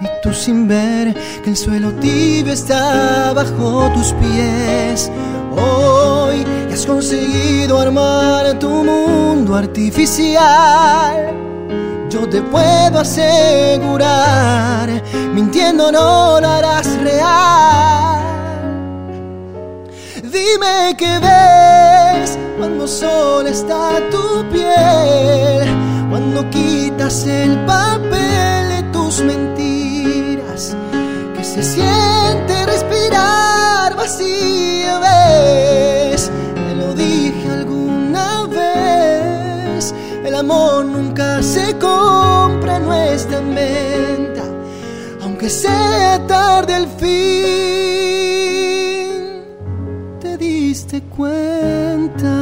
y 0.00 0.06
tú 0.22 0.32
sin 0.32 0.66
ver 0.66 1.14
que 1.42 1.50
el 1.50 1.56
suelo 1.56 1.92
tibio 1.94 2.52
está 2.52 3.32
bajo 3.32 3.90
tus 3.94 4.12
pies. 4.14 5.10
Hoy 5.52 6.44
has 6.78 6.86
conseguido 6.86 7.76
armar 7.76 8.56
tu 8.60 8.68
mundo 8.68 9.56
artificial. 9.56 11.34
Yo 12.08 12.28
te 12.28 12.40
puedo 12.40 13.00
asegurar, 13.00 14.88
mintiendo 15.34 15.90
no 15.90 16.40
lo 16.40 16.46
harás 16.46 16.88
real. 17.02 18.22
Dime 20.22 20.94
qué 20.96 21.18
ves 21.18 22.38
cuando 22.58 22.86
solo 22.86 23.48
está 23.48 23.98
tu 24.12 24.48
piel, 24.52 25.66
cuando 26.10 26.48
quitas 26.50 27.26
el 27.26 27.58
papel 27.64 28.68
de 28.68 28.82
tus 28.92 29.20
mentiras, 29.22 30.76
que 31.34 31.42
se 31.42 31.60
siente 31.64 32.66
respirar 32.66 33.96
vacía 33.96 35.00
ves. 35.00 35.87
Amor 40.38 40.84
nunca 40.84 41.42
se 41.42 41.76
compra, 41.78 42.78
no 42.78 42.94
está 42.94 43.38
en 43.38 43.54
venta, 43.54 44.42
aunque 45.22 45.50
sea 45.50 46.24
tarde 46.26 46.74
al 46.74 46.86
fin 46.86 47.08
te 50.20 50.36
diste 50.36 51.02
cuenta. 51.02 52.34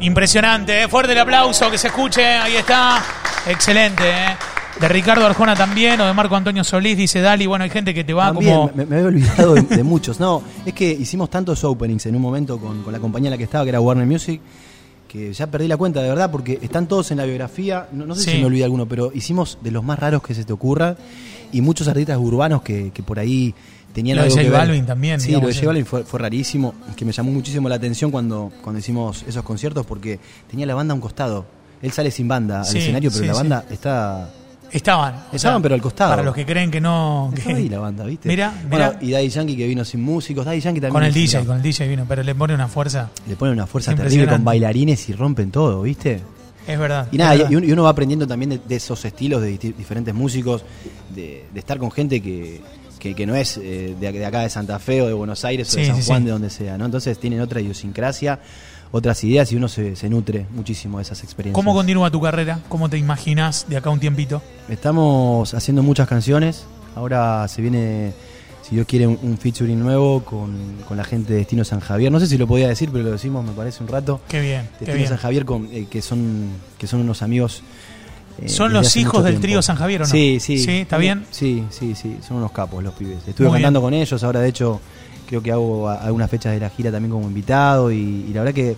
Impresionante, 0.00 0.82
¿eh? 0.82 0.88
fuerte 0.88 1.12
el 1.12 1.18
aplauso, 1.18 1.70
que 1.70 1.78
se 1.78 1.88
escuche, 1.88 2.24
ahí 2.24 2.56
está. 2.56 3.02
Excelente, 3.46 4.08
¿eh? 4.08 4.36
De 4.80 4.88
Ricardo 4.88 5.26
Arjona 5.26 5.56
también, 5.56 6.00
o 6.00 6.06
de 6.06 6.12
Marco 6.12 6.36
Antonio 6.36 6.62
Solís, 6.62 6.96
dice 6.96 7.20
Dali. 7.20 7.46
Bueno, 7.46 7.64
hay 7.64 7.70
gente 7.70 7.92
que 7.92 8.04
te 8.04 8.12
va 8.14 8.26
También, 8.32 8.54
como. 8.54 8.70
me, 8.74 8.86
me 8.86 8.96
había 8.96 9.08
olvidado 9.08 9.54
de, 9.54 9.62
de 9.62 9.82
muchos. 9.82 10.20
No, 10.20 10.42
es 10.64 10.72
que 10.72 10.88
hicimos 10.92 11.28
tantos 11.30 11.64
openings 11.64 12.06
en 12.06 12.14
un 12.14 12.22
momento 12.22 12.58
con, 12.58 12.82
con 12.84 12.92
la 12.92 13.00
compañía 13.00 13.28
en 13.28 13.32
la 13.32 13.38
que 13.38 13.44
estaba, 13.44 13.64
que 13.64 13.70
era 13.70 13.80
Warner 13.80 14.06
Music, 14.06 14.40
que 15.08 15.32
ya 15.32 15.48
perdí 15.48 15.66
la 15.66 15.76
cuenta 15.76 16.00
de 16.00 16.08
verdad, 16.08 16.30
porque 16.30 16.60
están 16.62 16.86
todos 16.86 17.10
en 17.10 17.16
la 17.16 17.24
biografía. 17.24 17.88
No, 17.90 18.06
no 18.06 18.14
sé 18.14 18.22
Sí. 18.22 18.30
si 18.32 18.38
me 18.38 18.44
olvidé 18.46 18.62
alguno, 18.64 18.86
pero 18.86 19.10
hicimos 19.12 19.58
de 19.62 19.72
los 19.72 19.82
más 19.82 19.98
raros 19.98 20.22
que 20.22 20.32
se 20.34 20.44
te 20.44 20.52
ocurra 20.52 20.96
y 21.50 21.60
muchos 21.60 21.88
artistas 21.88 22.16
urbanos 22.18 22.62
que, 22.62 22.92
que 22.94 23.02
por 23.02 23.18
ahí 23.18 23.52
tenían 23.92 24.18
Lo 24.18 24.22
de 24.22 24.26
algo 24.28 24.36
J 24.36 24.44
que 24.44 24.50
ver. 24.50 24.58
Balvin 24.60 24.86
también, 24.86 25.20
Sí, 25.20 25.32
lo 25.32 25.40
de. 25.40 25.54
J 25.54 25.66
Balvin 25.66 25.86
fue, 25.86 26.04
fue 26.04 26.20
rarísimo, 26.20 26.74
que 26.94 27.04
me 27.04 27.10
llamó 27.10 27.32
muchísimo 27.32 27.68
la 27.68 27.74
atención 27.74 28.12
cuando, 28.12 28.52
cuando 28.62 28.78
hicimos 28.78 29.24
esos 29.26 29.42
conciertos, 29.42 29.84
porque 29.84 30.20
tenía 30.48 30.66
la 30.66 30.76
banda 30.76 30.92
a 30.92 30.94
un 30.94 31.00
costado. 31.00 31.46
Él 31.82 31.90
sale 31.90 32.12
sin 32.12 32.28
banda 32.28 32.62
Sí, 32.62 32.76
al 32.76 32.82
escenario, 32.82 33.10
pero 33.10 33.22
sí, 33.22 33.26
la 33.26 33.34
banda 33.34 33.64
está 33.70 34.30
Estaban. 34.70 35.14
o 35.32 35.36
Estaban, 35.36 35.62
pero 35.62 35.74
al 35.74 35.80
costado. 35.80 36.10
Para 36.10 36.22
los 36.22 36.34
que 36.34 36.44
creen 36.44 36.70
que 36.70 36.80
no. 36.80 37.32
Que- 37.34 37.52
ahí 37.52 37.68
la 37.68 37.78
banda, 37.78 38.04
¿viste? 38.04 38.28
Mira, 38.28 38.52
Bueno, 38.68 38.94
y 39.00 39.10
Daddy 39.10 39.28
Yankee 39.28 39.56
que 39.56 39.66
vino 39.66 39.84
sin 39.84 40.02
músicos. 40.02 40.44
Daddy 40.44 40.60
Yankee 40.60 40.80
también. 40.80 40.92
Con 40.92 41.04
el 41.04 41.12
DJ, 41.12 41.44
con 41.44 41.56
el 41.56 41.62
DJ 41.62 41.88
vino, 41.88 42.04
pero 42.08 42.22
le 42.22 42.34
pone 42.34 42.54
una 42.54 42.68
fuerza. 42.68 43.10
Le 43.26 43.36
ponen 43.36 43.54
una 43.54 43.66
fuerza 43.66 43.94
terrible 43.94 44.26
con 44.28 44.44
bailarines 44.44 45.08
y 45.08 45.12
rompen 45.14 45.50
todo, 45.50 45.82
¿viste? 45.82 46.20
Es 46.66 46.78
verdad. 46.78 47.08
Y 47.10 47.16
nada, 47.16 47.34
y, 47.34 47.38
verdad. 47.38 47.50
y 47.62 47.72
uno, 47.72 47.82
va 47.84 47.88
aprendiendo 47.90 48.26
también 48.26 48.50
de, 48.50 48.58
de 48.58 48.76
esos 48.76 49.02
estilos 49.04 49.40
de 49.40 49.56
diferentes 49.56 50.14
músicos, 50.14 50.64
de, 51.14 51.46
de 51.50 51.58
estar 51.60 51.78
con 51.78 51.90
gente 51.90 52.20
que, 52.20 52.60
que, 52.98 53.14
que 53.14 53.26
no 53.26 53.34
es 53.34 53.56
eh, 53.56 53.96
de, 53.98 54.12
de 54.12 54.26
acá 54.26 54.40
de 54.40 54.50
Santa 54.50 54.78
Fe 54.78 55.00
o 55.00 55.06
de 55.06 55.14
Buenos 55.14 55.46
Aires 55.46 55.72
o 55.72 55.78
de 55.78 55.86
San 55.86 55.96
sí, 55.96 56.02
Juan, 56.06 56.18
sí. 56.20 56.24
de 56.26 56.30
donde 56.32 56.50
sea, 56.50 56.76
¿no? 56.76 56.84
Entonces 56.84 57.18
tienen 57.18 57.40
otra 57.40 57.62
idiosincrasia, 57.62 58.40
otras 58.90 59.22
ideas 59.24 59.52
y 59.52 59.56
uno 59.56 59.68
se, 59.68 59.96
se 59.96 60.08
nutre 60.08 60.46
muchísimo 60.54 60.98
de 60.98 61.02
esas 61.02 61.22
experiencias. 61.22 61.54
¿Cómo 61.54 61.74
continúa 61.74 62.10
tu 62.10 62.20
carrera? 62.20 62.60
¿Cómo 62.68 62.88
te 62.88 62.96
imaginas 62.98 63.66
de 63.68 63.76
acá 63.76 63.90
un 63.90 64.00
tiempito? 64.00 64.40
Estamos 64.68 65.52
haciendo 65.54 65.82
muchas 65.82 66.08
canciones. 66.08 66.64
Ahora 66.96 67.46
se 67.48 67.60
viene, 67.62 68.12
si 68.62 68.74
Dios 68.74 68.86
quiere, 68.86 69.06
un, 69.06 69.18
un 69.22 69.36
featuring 69.38 69.78
nuevo 69.78 70.24
con, 70.24 70.56
con 70.88 70.96
la 70.96 71.04
gente 71.04 71.32
de 71.32 71.40
Destino 71.40 71.64
San 71.64 71.80
Javier. 71.80 72.10
No 72.10 72.18
sé 72.20 72.26
si 72.26 72.38
lo 72.38 72.46
podía 72.46 72.68
decir, 72.68 72.90
pero 72.90 73.04
lo 73.04 73.10
decimos, 73.12 73.44
me 73.44 73.52
parece, 73.52 73.82
un 73.82 73.88
rato. 73.88 74.20
Qué 74.28 74.40
bien, 74.40 74.62
qué 74.78 74.86
Destino 74.86 74.94
bien. 74.96 75.08
San 75.08 75.18
Javier, 75.18 75.44
con, 75.44 75.68
eh, 75.72 75.86
que, 75.90 76.00
son, 76.02 76.48
que 76.78 76.86
son 76.86 77.00
unos 77.00 77.22
amigos. 77.22 77.62
eh, 78.40 78.48
¿Son 78.48 78.72
los 78.72 78.96
hijos 78.96 79.22
del 79.24 79.38
trío 79.40 79.60
San 79.62 79.76
Javier 79.76 80.02
o 80.02 80.04
no? 80.06 80.10
Sí, 80.10 80.38
sí. 80.40 80.58
¿Sí? 80.58 80.70
¿Está 80.78 80.96
bien? 80.96 81.24
Sí, 81.30 81.64
sí, 81.70 81.94
sí. 81.94 82.16
Son 82.26 82.38
unos 82.38 82.52
capos 82.52 82.82
los 82.82 82.94
pibes. 82.94 83.18
Estuve 83.28 83.48
Muy 83.48 83.56
cantando 83.56 83.80
bien. 83.80 83.86
con 83.86 83.94
ellos. 83.94 84.24
Ahora, 84.24 84.40
de 84.40 84.48
hecho, 84.48 84.80
creo 85.28 85.42
que 85.42 85.52
hago 85.52 85.88
algunas 85.88 86.30
fechas 86.30 86.52
de 86.52 86.60
la 86.60 86.70
gira 86.70 86.90
también 86.90 87.12
como 87.12 87.28
invitado. 87.28 87.92
Y, 87.92 88.26
y 88.28 88.32
la 88.32 88.40
verdad 88.40 88.54
que 88.54 88.76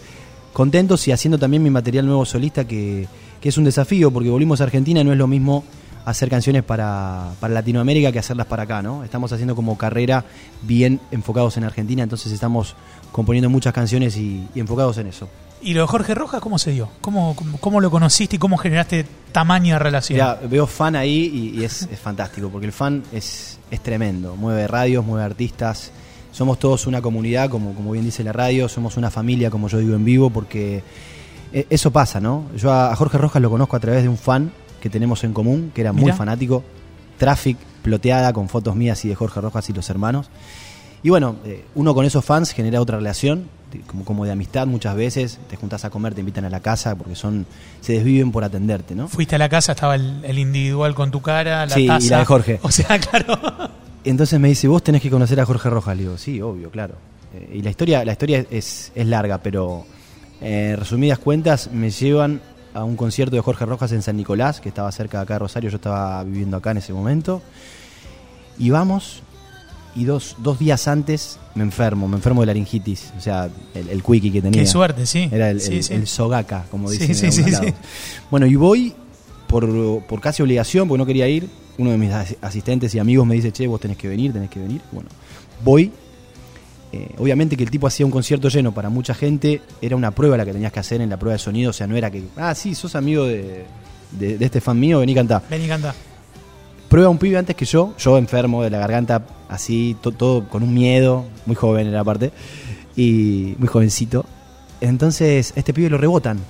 contentos 0.53 1.07
y 1.09 1.13
haciendo 1.13 1.39
también 1.39 1.63
mi 1.63 1.71
material 1.71 2.05
nuevo 2.07 2.27
solista, 2.27 2.67
que, 2.67 3.07
que 3.41 3.49
es 3.49 3.57
un 3.57 3.65
desafío, 3.65 4.11
porque 4.11 4.29
volvimos 4.29 4.61
a 4.61 4.65
Argentina, 4.65 5.03
no 5.05 5.13
es 5.13 5.19
lo 5.19 5.27
mismo 5.27 5.65
hacer 6.05 6.29
canciones 6.29 6.63
para, 6.65 7.33
para 7.41 7.55
Latinoamérica 7.55 8.11
que 8.11 8.19
hacerlas 8.19 8.47
para 8.47 8.65
acá, 8.65 8.83
¿no? 8.83 9.05
Estamos 9.05 9.33
haciendo 9.33 9.55
como 9.55 9.77
carrera 9.79 10.25
bien 10.63 11.01
enfocados 11.11 11.57
en 11.57 11.65
Argentina, 11.65 12.03
entonces 12.03 12.33
estamos 12.33 12.75
componiendo 13.13 13.51
muchas 13.51 13.73
canciones 13.73 14.17
y, 14.17 14.47
y 14.55 14.61
enfocados 14.61 14.99
en 14.99 15.07
eso. 15.07 15.29
¿Y 15.63 15.75
lo 15.75 15.83
de 15.83 15.87
Jorge 15.89 16.15
Rojas 16.15 16.41
cómo 16.41 16.59
se 16.59 16.73
dio? 16.73 16.89
¿Cómo, 17.03 17.37
cómo, 17.37 17.59
cómo 17.59 17.81
lo 17.81 17.91
conociste 17.91 18.37
y 18.37 18.39
cómo 18.39 18.57
generaste 18.57 19.05
tamaña 19.31 19.79
relación? 19.79 20.37
Veo 20.49 20.67
fan 20.67 20.97
ahí 20.97 21.53
y, 21.55 21.61
y 21.61 21.65
es, 21.65 21.83
es 21.83 21.99
fantástico, 21.99 22.49
porque 22.49 22.67
el 22.67 22.73
fan 22.73 23.03
es, 23.13 23.59
es 23.71 23.81
tremendo, 23.83 24.37
mueve 24.37 24.67
radios, 24.67 25.05
mueve 25.05 25.25
artistas, 25.25 25.93
somos 26.33 26.59
todos 26.59 26.87
una 26.87 27.03
comunidad, 27.03 27.51
como, 27.51 27.75
como 27.75 27.93
bien 27.93 28.05
dice 28.05 28.25
la 28.25 28.33
radio, 28.33 28.69
somos 28.69 28.97
una 28.97 29.11
familia, 29.11 29.51
como 29.51 29.69
yo 29.69 29.79
digo 29.79 29.95
en 29.95 30.05
vivo, 30.05 30.31
porque 30.31 30.83
eh, 31.53 31.67
eso 31.71 31.91
pasa, 31.91 32.21
¿no? 32.21 32.47
Yo 32.57 32.73
a, 32.73 32.95
Jorge 32.95 33.19
Rojas 33.19 33.43
lo 33.43 33.51
conozco 33.51 33.77
a 33.77 33.81
través 33.81 34.03
de 34.03 34.09
un 34.09 34.19
fan 34.19 34.53
que 34.81 34.89
tenemos 34.89 35.25
en 35.25 35.33
común, 35.33 35.73
que 35.75 35.81
era 35.81 35.93
muy 35.93 36.05
Mirá. 36.05 36.17
fanático, 36.17 36.63
Traffic, 37.19 37.59
ploteada 37.83 38.33
con 38.33 38.49
fotos 38.49 38.77
mías 38.77 39.05
y 39.05 39.09
de 39.09 39.15
Jorge 39.15 39.41
Rojas 39.41 39.69
y 39.69 39.73
los 39.73 39.89
hermanos. 39.91 40.31
Y 41.03 41.11
bueno, 41.11 41.37
eh, 41.45 41.65
uno 41.75 41.95
con 41.95 42.05
esos 42.05 42.25
fans 42.25 42.53
genera 42.53 42.81
otra 42.81 42.99
relación, 42.99 43.49
como, 43.87 44.05
como 44.05 44.25
de 44.25 44.33
amistad 44.33 44.67
muchas 44.67 44.95
veces, 44.97 45.39
te 45.49 45.57
juntas 45.57 45.85
a 45.85 45.91
comer, 45.91 46.15
te 46.15 46.21
invitan 46.21 46.45
a 46.45 46.51
la 46.51 46.61
casa, 46.61 46.95
porque 46.95 47.15
son 47.15 47.47
se 47.81 47.95
desviven 47.95 48.33
por 48.33 48.45
atenderte, 48.45 48.95
¿no? 48.95 49.09
Fuiste 49.09 49.37
a 49.37 49.39
la 49.39 49.49
casa, 49.49 49.73
estaba 49.73 49.95
el, 49.95 50.21
el 50.25 50.39
individual 50.39 50.95
con 50.95 51.11
tu 51.11 51.21
cara, 51.23 51.67
la 51.67 51.75
Sí, 51.75 51.85
y 51.85 52.09
la 52.09 52.19
de 52.19 52.25
Jorge. 52.25 52.61
O 52.63 52.71
sea, 52.71 52.99
claro. 53.11 53.80
Entonces 54.05 54.41
me 54.41 54.49
dice, 54.49 54.67
vos 54.69 54.83
tenés 54.83 55.03
que 55.03 55.11
conocer 55.11 55.39
a 55.41 55.47
Jorge 55.47 55.69
Rojas. 55.71 55.97
Le 55.97 56.03
digo, 56.05 56.17
sí, 56.19 56.41
obvio, 56.41 56.71
claro. 56.71 56.95
Eh, 57.35 57.57
y 57.59 57.63
la 57.63 57.71
historia, 57.71 58.05
la 58.05 58.13
historia 58.13 58.45
es, 58.51 58.93
es 58.95 59.07
larga, 59.07 59.39
pero 59.39 59.85
eh, 60.41 60.75
resumidas 60.79 61.19
cuentas, 61.19 61.71
me 61.73 61.91
llevan 61.91 62.41
a 62.73 62.85
un 62.85 62.97
concierto 62.97 63.37
de 63.37 63.43
Jorge 63.43 63.67
Rojas 63.67 63.93
en 63.93 64.01
San 64.03 64.17
Nicolás, 64.17 64.61
que 64.61 64.69
estaba 64.69 64.91
cerca 64.93 65.19
de 65.19 65.23
acá 65.25 65.35
de 65.35 65.39
Rosario, 65.41 65.71
yo 65.71 65.77
estaba 65.77 66.23
viviendo 66.25 66.57
acá 66.57 66.71
en 66.71 66.79
ese 66.79 66.93
momento. 66.93 67.43
Y 68.59 68.71
vamos, 68.71 69.23
y 69.97 70.05
dos, 70.05 70.37
dos 70.39 70.59
días 70.59 70.87
antes 70.89 71.39
me 71.55 71.63
enfermo, 71.65 72.07
me 72.09 72.17
enfermo 72.17 72.43
de 72.43 72.47
laringitis, 72.47 73.13
o 73.19 73.21
sea, 73.21 73.49
el, 73.75 73.89
el 73.89 74.03
quickie 74.03 74.31
que 74.33 74.41
tenía. 74.43 74.61
Qué 74.61 74.67
suerte, 74.67 75.05
sí. 75.07 75.29
Era 75.33 75.51
el, 75.51 75.61
Sí, 75.61 75.77
el- 75.77 75.85
sí. 75.85 75.95
el 75.95 76.07
sogaca, 76.07 76.65
como 76.71 76.91
dicen 76.91 77.33
sí, 77.33 77.43
en. 77.43 77.75
Bueno, 78.31 78.47
y 78.47 78.55
voy 78.57 78.95
por, 79.47 80.03
por 80.05 80.21
casi 80.21 80.43
obligación, 80.43 80.87
porque 80.89 80.99
no 80.99 81.07
quería 81.07 81.27
ir. 81.29 81.49
Uno 81.81 81.91
de 81.93 81.97
mis 81.99 82.13
as- 82.13 82.37
asistentes 82.43 82.95
y 82.95 82.99
amigos 82.99 83.27
me 83.27 83.35
dice, 83.35 83.53
che, 83.53 83.67
vos 83.67 83.81
tenés 83.81 83.97
que 83.97 84.07
venir, 84.09 84.33
tenés 84.33 84.51
que 84.51 84.61
venir. 84.61 84.81
Bueno, 84.93 85.09
voy. 85.65 85.91
Eh, 86.93 87.15
obviamente 87.19 87.57
que 87.57 87.63
el 87.63 87.71
tipo 87.71 87.87
hacía 87.87 88.05
un 88.05 88.11
concierto 88.13 88.49
lleno 88.49 88.73
para 88.73 88.91
mucha 88.91 89.15
gente, 89.15 89.63
era 89.81 89.95
una 89.97 90.11
prueba 90.11 90.37
la 90.37 90.45
que 90.45 90.53
tenías 90.53 90.73
que 90.73 90.81
hacer 90.81 91.01
en 91.01 91.09
la 91.09 91.17
prueba 91.17 91.35
de 91.35 91.39
sonido, 91.39 91.71
o 91.71 91.73
sea, 91.73 91.87
no 91.87 91.97
era 91.97 92.11
que, 92.11 92.25
ah, 92.37 92.55
sí, 92.55 92.75
sos 92.75 92.97
amigo 92.97 93.25
de, 93.27 93.65
de- 94.13 94.37
de 94.39 94.45
este 94.45 94.61
fan 94.61 94.79
mío, 94.79 94.99
vení 94.99 95.15
cantá. 95.15 95.41
Vení, 95.49 95.69
canta. 95.69 95.95
Prueba 96.89 97.09
un 97.09 97.19
pibe 97.19 97.39
antes 97.39 97.55
que 97.55 97.65
yo, 97.65 97.95
yo 97.97 98.19
enfermo 98.19 98.65
de 98.65 98.71
la 98.71 98.79
garganta, 98.79 99.25
así, 99.49 99.97
to- 100.03 100.11
todo 100.11 100.49
con 100.49 100.65
un 100.65 100.75
miedo, 100.75 101.25
muy 101.47 101.55
joven 101.55 101.87
era 101.87 102.01
aparte, 102.01 102.33
y 102.97 103.55
muy 103.59 103.69
jovencito. 103.69 104.27
Entonces, 104.81 105.53
este 105.55 105.73
pibe 105.73 105.89
lo 105.91 105.99
rebotan. 105.99 106.41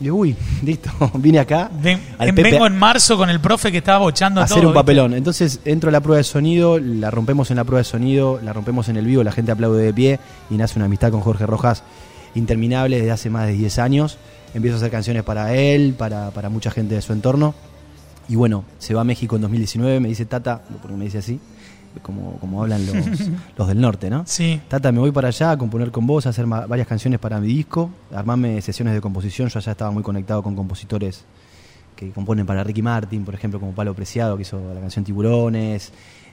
Y 0.00 0.04
yo, 0.04 0.14
uy, 0.14 0.34
listo, 0.62 0.90
vine 1.14 1.38
acá 1.40 1.70
Ven- 1.82 2.00
al 2.18 2.28
en- 2.30 2.34
Pepe 2.34 2.52
vengo 2.52 2.66
en 2.66 2.76
marzo 2.78 3.16
con 3.16 3.28
el 3.30 3.38
profe 3.40 3.70
que 3.70 3.78
estaba 3.78 3.98
bochando 3.98 4.40
a 4.40 4.46
todo. 4.46 4.54
hacer 4.54 4.66
un 4.66 4.72
¿viste? 4.72 4.80
papelón. 4.80 5.14
Entonces 5.14 5.60
entro 5.64 5.88
a 5.90 5.92
la 5.92 6.00
prueba 6.00 6.18
de 6.18 6.24
sonido, 6.24 6.78
la 6.78 7.10
rompemos 7.10 7.50
en 7.50 7.56
la 7.58 7.64
prueba 7.64 7.78
de 7.80 7.84
sonido, 7.84 8.40
la 8.42 8.52
rompemos 8.52 8.88
en 8.88 8.96
el 8.96 9.04
vivo, 9.06 9.22
la 9.22 9.32
gente 9.32 9.52
aplaude 9.52 9.82
de 9.82 9.92
pie 9.92 10.18
y 10.48 10.54
nace 10.54 10.78
una 10.78 10.86
amistad 10.86 11.10
con 11.10 11.20
Jorge 11.20 11.44
Rojas 11.46 11.82
interminable 12.34 12.96
desde 12.96 13.10
hace 13.10 13.30
más 13.30 13.46
de 13.46 13.52
10 13.52 13.78
años. 13.78 14.16
Empiezo 14.54 14.76
a 14.76 14.78
hacer 14.78 14.90
canciones 14.90 15.22
para 15.22 15.54
él, 15.54 15.94
para, 15.96 16.30
para 16.30 16.48
mucha 16.48 16.70
gente 16.70 16.94
de 16.94 17.02
su 17.02 17.12
entorno. 17.12 17.54
Y 18.28 18.36
bueno, 18.36 18.64
se 18.78 18.94
va 18.94 19.00
a 19.00 19.04
México 19.04 19.36
en 19.36 19.42
2019, 19.42 20.00
me 20.00 20.08
dice 20.08 20.24
Tata, 20.24 20.62
porque 20.80 20.96
me 20.96 21.04
dice 21.04 21.18
así, 21.18 21.40
como, 22.02 22.38
como 22.38 22.62
hablan 22.62 22.86
los, 22.86 22.96
los 23.56 23.68
del 23.68 23.80
norte, 23.80 24.10
¿no? 24.10 24.24
Sí. 24.26 24.60
Tata, 24.68 24.92
me 24.92 25.00
voy 25.00 25.10
para 25.10 25.28
allá 25.28 25.52
a 25.52 25.58
componer 25.58 25.90
con 25.90 26.06
vos, 26.06 26.26
a 26.26 26.30
hacer 26.30 26.46
varias 26.46 26.86
canciones 26.86 27.18
para 27.18 27.40
mi 27.40 27.48
disco, 27.48 27.90
armarme 28.12 28.60
sesiones 28.62 28.94
de 28.94 29.00
composición. 29.00 29.48
Yo 29.48 29.58
allá 29.58 29.72
estaba 29.72 29.90
muy 29.90 30.02
conectado 30.02 30.42
con 30.42 30.54
compositores 30.54 31.24
que 31.96 32.10
componen 32.12 32.46
para 32.46 32.64
Ricky 32.64 32.82
Martin, 32.82 33.24
por 33.24 33.34
ejemplo, 33.34 33.60
como 33.60 33.72
Palo 33.72 33.94
Preciado, 33.94 34.36
que 34.36 34.42
hizo 34.42 34.72
la 34.72 34.80
canción 34.80 35.04
Tiburones, 35.04 35.92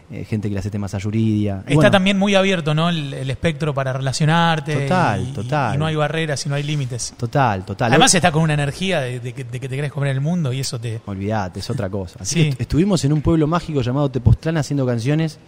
eh, 0.10 0.24
gente 0.24 0.48
que 0.48 0.54
le 0.54 0.60
hace 0.60 0.70
temas 0.70 0.94
a 0.94 1.00
Yuridia. 1.00 1.58
Está 1.66 1.74
bueno, 1.76 1.92
también 1.92 2.18
muy 2.18 2.34
abierto, 2.36 2.74
¿no? 2.74 2.90
El, 2.90 3.14
el 3.14 3.30
espectro 3.30 3.74
para 3.74 3.92
relacionarte. 3.94 4.84
Total, 4.84 5.22
y- 5.30 5.32
total. 5.34 5.76
Y 5.76 5.78
no 5.78 5.86
hay 5.86 5.96
barreras 5.96 6.46
y 6.46 6.50
no 6.50 6.56
hay 6.56 6.64
límites. 6.64 7.14
Total, 7.18 7.66
total. 7.66 7.92
Además 7.92 8.14
está 8.16 8.32
con 8.32 8.44
una 8.44 8.54
energía 8.54 9.02
de, 9.02 9.20
de 9.20 9.34
que, 9.34 9.44
de 9.44 9.60
que 9.60 9.68
te 9.68 9.76
querés 9.76 9.92
comer 9.92 10.12
el 10.12 10.22
mundo 10.22 10.54
y 10.54 10.62
eso 10.62 10.80
te... 10.80 11.02
Olvídate, 11.06 11.60
es 11.60 11.70
otra 11.70 11.90
cosa. 11.90 12.20
Así 12.22 12.36
Sí. 12.36 12.44
que 12.44 12.50
est- 12.50 12.62
estuvimos 12.62 13.04
en 13.06 13.14
un 13.14 13.22
pueblo 13.22 13.48
mágico 13.48 13.82
llamado 13.82 14.10
Tepoztlán 14.10 14.58
haciendo 14.58 14.86
canciones 14.86 15.40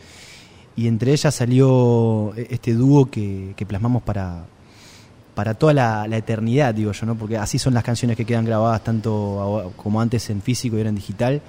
y 0.75 0.87
entre 0.87 1.11
ellas 1.13 1.33
salió 1.33 2.33
e- 2.35 2.47
este 2.51 2.73
dúo 2.73 3.09
que, 3.09 3.53
que 3.55 3.65
plasmamos 3.65 4.03
para, 4.03 4.43
para 5.35 5.53
toda 5.53 5.73
la, 5.73 6.05
la 6.07 6.17
eternidad, 6.17 6.73
digo 6.73 6.91
yo, 6.91 7.05
¿no? 7.05 7.15
Porque 7.15 7.37
así 7.37 7.57
son 7.59 7.73
las 7.73 7.83
canciones 7.85 8.17
que 8.17 8.25
quedan 8.25 8.43
grabadas 8.43 8.83
tanto 8.83 9.71
como 9.77 10.01
antes 10.01 10.29
en 10.29 10.41
físico 10.41 10.75
y 10.75 10.79
ahora 10.79 10.89
en 10.89 10.95
digital 10.95 11.41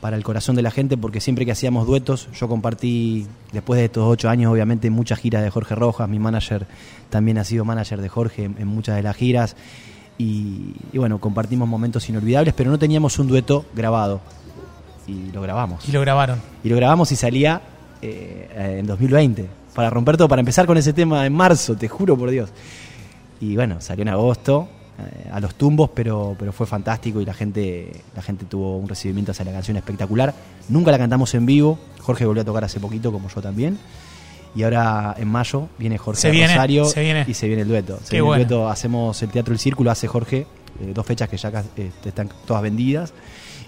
para 0.00 0.16
el 0.16 0.24
corazón 0.24 0.56
de 0.56 0.62
la 0.62 0.70
gente, 0.70 0.96
porque 0.96 1.20
siempre 1.20 1.44
que 1.44 1.52
hacíamos 1.52 1.86
duetos, 1.86 2.28
yo 2.32 2.48
compartí, 2.48 3.26
después 3.52 3.78
de 3.78 3.86
estos 3.86 4.04
ocho 4.06 4.28
años, 4.28 4.52
obviamente, 4.52 4.88
muchas 4.90 5.18
giras 5.18 5.42
de 5.42 5.50
Jorge 5.50 5.74
Rojas, 5.74 6.08
mi 6.08 6.18
manager 6.18 6.66
también 7.10 7.38
ha 7.38 7.44
sido 7.44 7.64
manager 7.64 8.00
de 8.00 8.08
Jorge 8.08 8.44
en, 8.44 8.56
en 8.58 8.66
muchas 8.66 8.96
de 8.96 9.02
las 9.02 9.16
giras, 9.16 9.56
y, 10.16 10.74
y 10.92 10.98
bueno, 10.98 11.18
compartimos 11.18 11.68
momentos 11.68 12.08
inolvidables, 12.08 12.54
pero 12.54 12.70
no 12.70 12.78
teníamos 12.78 13.18
un 13.18 13.28
dueto 13.28 13.66
grabado, 13.74 14.20
y 15.06 15.32
lo 15.32 15.42
grabamos. 15.42 15.88
Y 15.88 15.92
lo 15.92 16.00
grabaron. 16.00 16.40
Y 16.62 16.68
lo 16.68 16.76
grabamos 16.76 17.12
y 17.12 17.16
salía 17.16 17.60
eh, 18.02 18.78
en 18.78 18.86
2020, 18.86 19.46
para 19.74 19.90
romper 19.90 20.16
todo, 20.16 20.28
para 20.28 20.40
empezar 20.40 20.66
con 20.66 20.78
ese 20.78 20.92
tema 20.92 21.26
en 21.26 21.34
marzo, 21.34 21.76
te 21.76 21.88
juro 21.88 22.16
por 22.16 22.30
Dios. 22.30 22.50
Y 23.40 23.56
bueno, 23.56 23.80
salió 23.80 24.02
en 24.02 24.08
agosto, 24.08 24.68
eh, 24.68 24.79
a 25.32 25.40
los 25.40 25.54
tumbos, 25.54 25.90
pero, 25.94 26.34
pero 26.38 26.52
fue 26.52 26.66
fantástico 26.66 27.20
y 27.20 27.24
la 27.24 27.34
gente, 27.34 27.92
la 28.14 28.22
gente 28.22 28.44
tuvo 28.44 28.76
un 28.78 28.88
recibimiento 28.88 29.32
hacia 29.32 29.44
la 29.44 29.52
canción 29.52 29.76
espectacular. 29.76 30.34
Nunca 30.68 30.90
la 30.90 30.98
cantamos 30.98 31.34
en 31.34 31.46
vivo, 31.46 31.78
Jorge 32.00 32.24
volvió 32.26 32.42
a 32.42 32.44
tocar 32.44 32.64
hace 32.64 32.80
poquito, 32.80 33.12
como 33.12 33.28
yo 33.28 33.40
también. 33.40 33.78
Y 34.54 34.64
ahora 34.64 35.14
en 35.16 35.28
mayo 35.28 35.68
viene 35.78 35.96
Jorge 35.96 36.20
Se 36.20 36.30
viene, 36.30 36.48
Rosario 36.54 36.84
se 36.84 37.00
viene. 37.02 37.24
y 37.28 37.34
se 37.34 37.46
viene 37.46 37.62
el 37.62 37.68
dueto. 37.68 37.98
Se 38.02 38.10
Qué 38.10 38.16
viene 38.16 38.26
bueno. 38.26 38.42
el 38.42 38.48
dueto, 38.48 38.68
hacemos 38.68 39.22
el 39.22 39.28
Teatro 39.30 39.52
El 39.52 39.60
Círculo, 39.60 39.90
hace 39.92 40.08
Jorge, 40.08 40.38
eh, 40.80 40.92
dos 40.92 41.06
fechas 41.06 41.28
que 41.28 41.36
ya 41.36 41.52
eh, 41.76 41.90
están 42.04 42.28
todas 42.46 42.62
vendidas. 42.62 43.12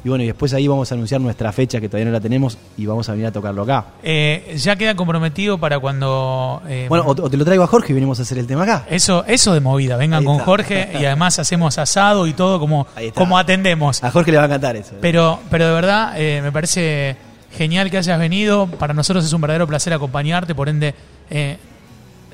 Y 0.04 0.08
bueno, 0.08 0.24
y 0.24 0.26
después 0.26 0.52
ahí 0.54 0.66
vamos 0.66 0.90
a 0.90 0.94
anunciar 0.96 1.20
nuestra 1.20 1.52
fecha, 1.52 1.80
que 1.80 1.88
todavía 1.88 2.06
no 2.06 2.12
la 2.12 2.20
tenemos, 2.20 2.58
y 2.76 2.86
vamos 2.86 3.08
a 3.08 3.12
venir 3.12 3.26
a 3.26 3.32
tocarlo 3.32 3.62
acá. 3.62 3.84
Eh, 4.02 4.54
ya 4.58 4.74
queda 4.76 4.94
comprometido 4.96 5.58
para 5.58 5.78
cuando. 5.78 6.60
eh, 6.68 6.86
Bueno, 6.88 7.04
o, 7.06 7.10
o 7.10 7.30
te 7.30 7.36
lo 7.36 7.44
traigo 7.44 7.62
a 7.62 7.66
Jorge 7.68 7.92
y 7.92 7.94
venimos 7.94 8.18
a 8.18 8.22
hacer 8.22 8.38
el 8.38 8.46
tema 8.46 8.64
acá. 8.64 8.84
eso, 8.90 9.24
eso 9.26 9.54
de 9.54 9.60
movida, 9.60 9.96
vengan 9.96 10.20
Ahí 10.20 10.24
con 10.26 10.34
está. 10.34 10.44
Jorge 10.44 10.88
y 11.00 11.04
además 11.04 11.38
hacemos 11.38 11.78
asado 11.78 12.26
y 12.26 12.32
todo 12.32 12.58
como, 12.58 12.86
como 13.14 13.38
atendemos. 13.38 14.02
A 14.02 14.10
Jorge 14.10 14.32
le 14.32 14.38
va 14.38 14.42
a 14.44 14.46
encantar 14.46 14.74
eso. 14.76 14.94
Pero, 15.00 15.38
pero 15.50 15.66
de 15.68 15.72
verdad, 15.72 16.14
eh, 16.16 16.40
me 16.42 16.50
parece 16.50 17.16
genial 17.56 17.90
que 17.90 17.98
hayas 17.98 18.18
venido. 18.18 18.66
Para 18.66 18.94
nosotros 18.94 19.24
es 19.24 19.32
un 19.32 19.40
verdadero 19.40 19.66
placer 19.68 19.92
acompañarte. 19.92 20.54
Por 20.54 20.68
ende, 20.68 20.94
eh, 21.30 21.58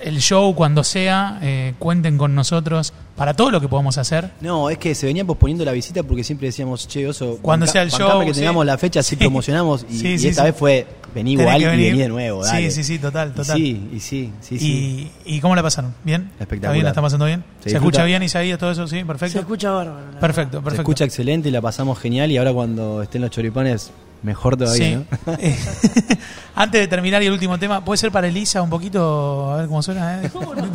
el 0.02 0.20
show, 0.20 0.54
cuando 0.54 0.84
sea, 0.84 1.38
eh, 1.42 1.74
cuenten 1.78 2.18
con 2.18 2.34
nosotros 2.34 2.92
para 3.16 3.34
todo 3.34 3.50
lo 3.50 3.60
que 3.60 3.68
podamos 3.68 3.98
hacer. 3.98 4.30
No, 4.40 4.70
es 4.70 4.78
que 4.78 4.94
se 4.94 5.06
venía 5.06 5.24
posponiendo 5.24 5.64
la 5.64 5.72
visita 5.72 6.02
porque 6.02 6.22
siempre 6.24 6.46
decíamos, 6.48 6.86
che, 6.86 7.06
oso, 7.08 7.38
Cuando 7.42 7.66
sea 7.66 7.82
el 7.82 7.90
show, 7.90 8.20
que 8.24 8.32
sí. 8.34 8.40
tengamos 8.40 8.64
la 8.64 8.78
fecha, 8.78 9.00
así 9.00 9.10
Sí. 9.10 9.16
promocionamos. 9.16 9.84
Y, 9.90 9.98
Sí, 9.98 10.08
y 10.12 10.18
sí, 10.18 10.28
esta 10.28 10.42
sí. 10.42 10.48
vez 10.50 10.56
fue, 10.56 10.86
vení 11.14 11.32
igual 11.32 11.60
y 11.60 11.64
vení 11.64 11.98
de 11.98 12.08
nuevo. 12.08 12.44
Sí, 12.44 12.50
dale. 12.52 12.70
sí, 12.70 12.84
sí, 12.84 12.98
total, 12.98 13.30
Y 13.30 13.36
total. 13.36 13.56
sí, 13.56 13.88
y 13.92 14.00
sí, 14.00 14.32
sí, 14.40 14.58
sí. 14.58 15.10
¿Y, 15.24 15.36
¿Y 15.36 15.40
cómo 15.40 15.56
la 15.56 15.62
pasaron? 15.64 15.94
¿Bien? 16.04 16.22
¿Está 16.30 16.44
Espectacular. 16.44 16.72
bien? 16.74 16.84
¿La 16.84 16.90
está 16.90 17.02
pasando 17.02 17.24
bien? 17.26 17.42
Se 17.64 17.70
¿Se, 17.70 17.76
escucha 17.76 18.04
bien, 18.04 18.22
Isaías, 18.22 18.58
todo 18.58 18.70
eso? 18.70 18.86
¿Sí? 18.86 18.98
Se 19.00 19.04
¿Perfecto? 19.04 19.40
escucha 19.40 19.70
bárbaro. 19.72 20.12
la 20.14 20.20
Perfecto, 20.20 20.58
Se 20.58 20.62
perfecto. 20.62 20.82
escucha 20.82 21.04
excelente 21.04 21.48
y 21.48 21.52
la 21.52 21.60
pasamos 21.60 21.98
genial. 21.98 22.30
Y 22.30 22.36
ahora 22.36 22.52
cuando 22.52 23.02
estén 23.02 23.22
los 23.22 23.30
choripanes, 23.32 23.90
mejor 24.22 24.56
todavía, 24.56 24.84
Sí. 24.86 24.94
¿no? 25.26 25.32
Antes 26.54 26.80
de 26.80 26.88
terminar 26.88 27.22
y 27.22 27.26
el 27.26 27.32
último 27.32 27.58
tema, 27.58 27.84
¿puede 27.84 27.98
ser 27.98 28.10
para 28.10 28.26
Elisa 28.28 28.60
un 28.62 28.70
poquito? 28.70 29.52
A 29.52 29.58
ver 29.58 29.66
cómo 29.68 29.82
suena. 29.82 30.22
eh? 30.22 30.30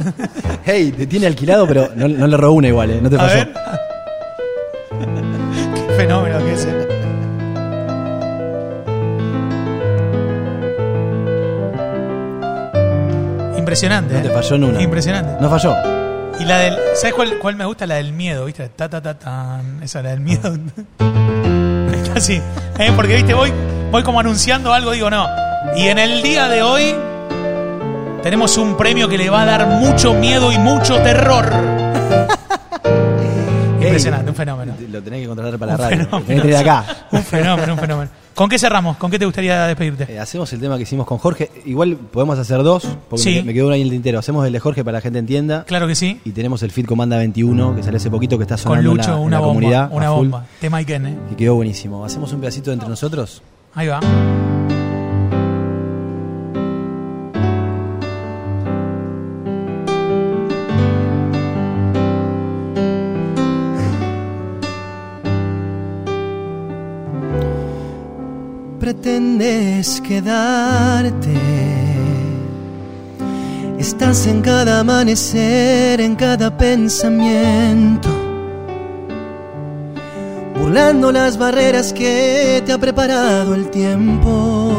hey, 0.66 0.94
te 0.96 1.06
tiene 1.08 1.28
alquilado, 1.28 1.68
pero 1.68 1.90
no, 1.96 2.08
no 2.08 2.28
le 2.28 2.38
robó 2.38 2.54
una 2.56 2.68
igual, 2.70 2.92
¿eh? 2.92 3.00
No 3.02 3.10
te 3.10 3.18
pasó. 3.18 3.36
Qué 5.88 5.94
fenómeno 5.98 6.40
que 6.40 6.54
es. 6.54 6.66
eh. 6.66 6.88
Impresionante. 13.58 14.14
No 14.16 14.22
te 14.22 14.28
eh. 14.28 14.32
falló 14.32 14.56
en 14.56 14.64
una. 14.66 14.82
Impresionante. 14.82 15.42
No 15.42 15.50
falló. 15.50 15.76
Y 16.40 16.46
la 16.46 16.58
del. 16.60 16.76
¿Sabes 16.96 17.14
cuál, 17.14 17.38
cuál 17.40 17.56
me 17.56 17.66
gusta? 17.66 17.86
La 17.88 17.96
del 17.96 18.14
miedo, 18.14 18.46
¿viste? 18.46 18.70
Ta, 18.70 18.90
ta, 18.90 19.02
ta, 19.02 19.18
tan. 19.18 19.82
Esa, 19.84 20.02
la 20.02 20.10
del 20.12 20.20
miedo. 20.20 20.54
Así. 22.16 22.42
¿eh? 22.80 22.92
Porque, 22.96 23.16
¿viste? 23.16 23.34
Voy, 23.34 23.52
voy 23.92 24.04
como 24.04 24.20
anunciando 24.20 24.74
algo, 24.74 24.92
digo, 24.92 25.10
no. 25.10 25.28
Y 25.76 25.88
en 25.88 26.00
el 26.00 26.22
día 26.22 26.48
de 26.48 26.62
hoy. 26.62 26.96
Tenemos 28.22 28.58
un 28.58 28.78
premio 28.78 29.10
que 29.10 29.18
le 29.18 29.30
va 29.30 29.42
a 29.42 29.46
dar 29.46 29.68
mucho 29.68 30.14
miedo 30.14 30.52
y 30.52 30.58
mucho 30.58 31.02
terror. 31.02 31.52
Impresionante, 33.94 34.30
un 34.32 34.36
fenómeno. 34.36 34.74
Lo 34.92 35.02
tenés 35.02 35.22
que 35.22 35.28
contratar 35.28 35.60
para 35.60 35.72
la 35.74 35.78
radio. 35.78 35.98
fenómeno. 35.98 36.26
Tenés 36.26 36.42
que 36.44 36.50
traer 36.50 36.70
acá. 36.70 36.86
Un 37.12 37.24
fenómeno, 37.24 37.74
un 37.74 37.80
fenómeno. 37.80 38.12
¿Con 38.34 38.50
qué 38.50 38.58
cerramos? 38.58 38.98
¿Con 38.98 39.12
qué 39.12 39.20
te 39.20 39.26
gustaría 39.26 39.68
despedirte? 39.68 40.12
Eh, 40.12 40.18
hacemos 40.20 40.52
el 40.54 40.60
tema 40.60 40.78
que 40.78 40.84
hicimos 40.84 41.06
con 41.06 41.20
Jorge. 41.20 41.52
Igual 41.66 41.96
podemos 41.96 42.40
hacer 42.40 42.64
dos, 42.64 42.88
porque 43.08 43.22
Sí. 43.24 43.36
me, 43.36 43.44
me 43.44 43.54
quedó 43.54 43.66
uno 43.68 43.76
ahí 43.76 43.82
en 43.82 43.88
el 43.88 43.92
tintero. 43.94 44.18
Hacemos 44.18 44.46
el 44.48 44.52
de 44.54 44.60
Jorge 44.60 44.84
para 44.84 44.98
que 44.98 45.00
la 45.00 45.02
gente 45.04 45.20
entienda. 45.20 45.64
Claro 45.66 45.86
que 45.88 45.94
sí. 45.94 46.20
Y 46.26 46.32
tenemos 46.32 46.64
el 46.64 46.72
Fit 46.72 46.88
Comanda 46.88 47.18
21, 47.18 47.76
que 47.76 47.84
salió 47.84 47.98
hace 47.98 48.10
poquito, 48.10 48.38
que 48.40 48.44
está 48.44 48.56
Con 48.56 48.64
sonando 48.64 48.92
en 48.92 48.98
la, 48.98 49.04
en 49.04 49.12
una 49.20 49.30
la 49.32 49.40
bomba. 49.40 49.48
comunidad. 49.54 49.90
Una 49.92 50.10
bomba. 50.10 50.46
Tema 50.60 50.78
Iken, 50.80 51.06
¿eh? 51.06 51.16
Y 51.32 51.36
quedó 51.36 51.54
buenísimo. 51.56 52.04
¿Hacemos 52.04 52.34
un 52.34 52.40
pedacito 52.40 52.72
entre 52.72 52.90
nosotros? 52.90 53.44
Ahí 53.76 53.88
va. 53.88 54.00
Quedarte. 70.02 71.34
Estás 73.78 74.28
en 74.28 74.42
cada 74.42 74.80
amanecer, 74.80 76.00
en 76.00 76.16
cada 76.16 76.58
pensamiento, 76.58 78.10
burlando 80.58 81.12
las 81.12 81.38
barreras 81.38 81.92
que 81.92 82.64
te 82.66 82.72
ha 82.72 82.78
preparado 82.78 83.54
el 83.56 83.70
tiempo. 83.70 84.72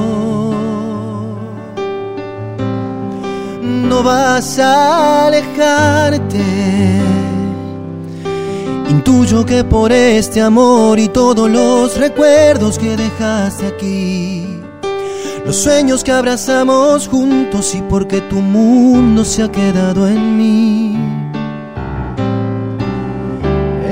No 3.63 4.03
vas 4.03 4.59
a 4.59 5.27
alejarte. 5.27 7.04
Intuyo 8.95 9.45
que 9.45 9.65
por 9.65 9.91
este 9.91 10.41
amor 10.41 11.01
y 11.01 11.09
todos 11.09 11.51
los 11.51 11.97
recuerdos 11.99 12.79
que 12.79 12.97
dejaste 12.97 13.67
aquí, 13.67 14.47
los 15.45 15.57
sueños 15.57 16.05
que 16.05 16.13
abrazamos 16.13 17.09
juntos 17.09 17.75
y 17.75 17.83
porque 17.83 18.21
tu 18.21 18.37
mundo 18.37 19.25
se 19.25 19.43
ha 19.43 19.51
quedado 19.51 20.07
en 20.07 20.39
mí. 20.39 20.97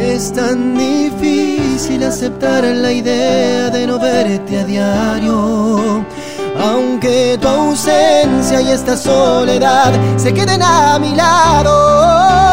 Es 0.01 0.33
tan 0.33 0.77
difícil 0.79 2.05
aceptar 2.05 2.62
la 2.62 2.93
idea 2.93 3.71
de 3.71 3.88
no 3.88 3.99
verte 3.99 4.61
a 4.61 4.65
diario. 4.65 6.07
Aunque 6.61 7.38
tu 7.41 7.49
ausencia 7.49 8.62
y 8.62 8.71
esta 8.71 8.97
soledad 8.97 9.93
se 10.17 10.33
queden 10.33 10.62
a 10.62 10.97
mi 11.01 11.12
lado. 11.17 12.52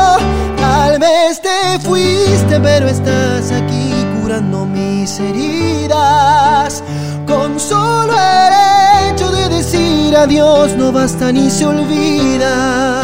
Te 1.69 1.77
fuiste, 1.81 2.59
pero 2.61 2.87
estás 2.87 3.51
aquí 3.51 3.93
curando 4.19 4.65
mis 4.65 5.19
heridas. 5.19 6.83
Con 7.27 7.59
solo 7.59 8.11
el 8.11 9.13
hecho 9.13 9.29
de 9.29 9.49
decir 9.49 10.17
adiós 10.17 10.75
no 10.75 10.91
basta 10.91 11.31
ni 11.31 11.47
se 11.51 11.67
olvida. 11.67 13.01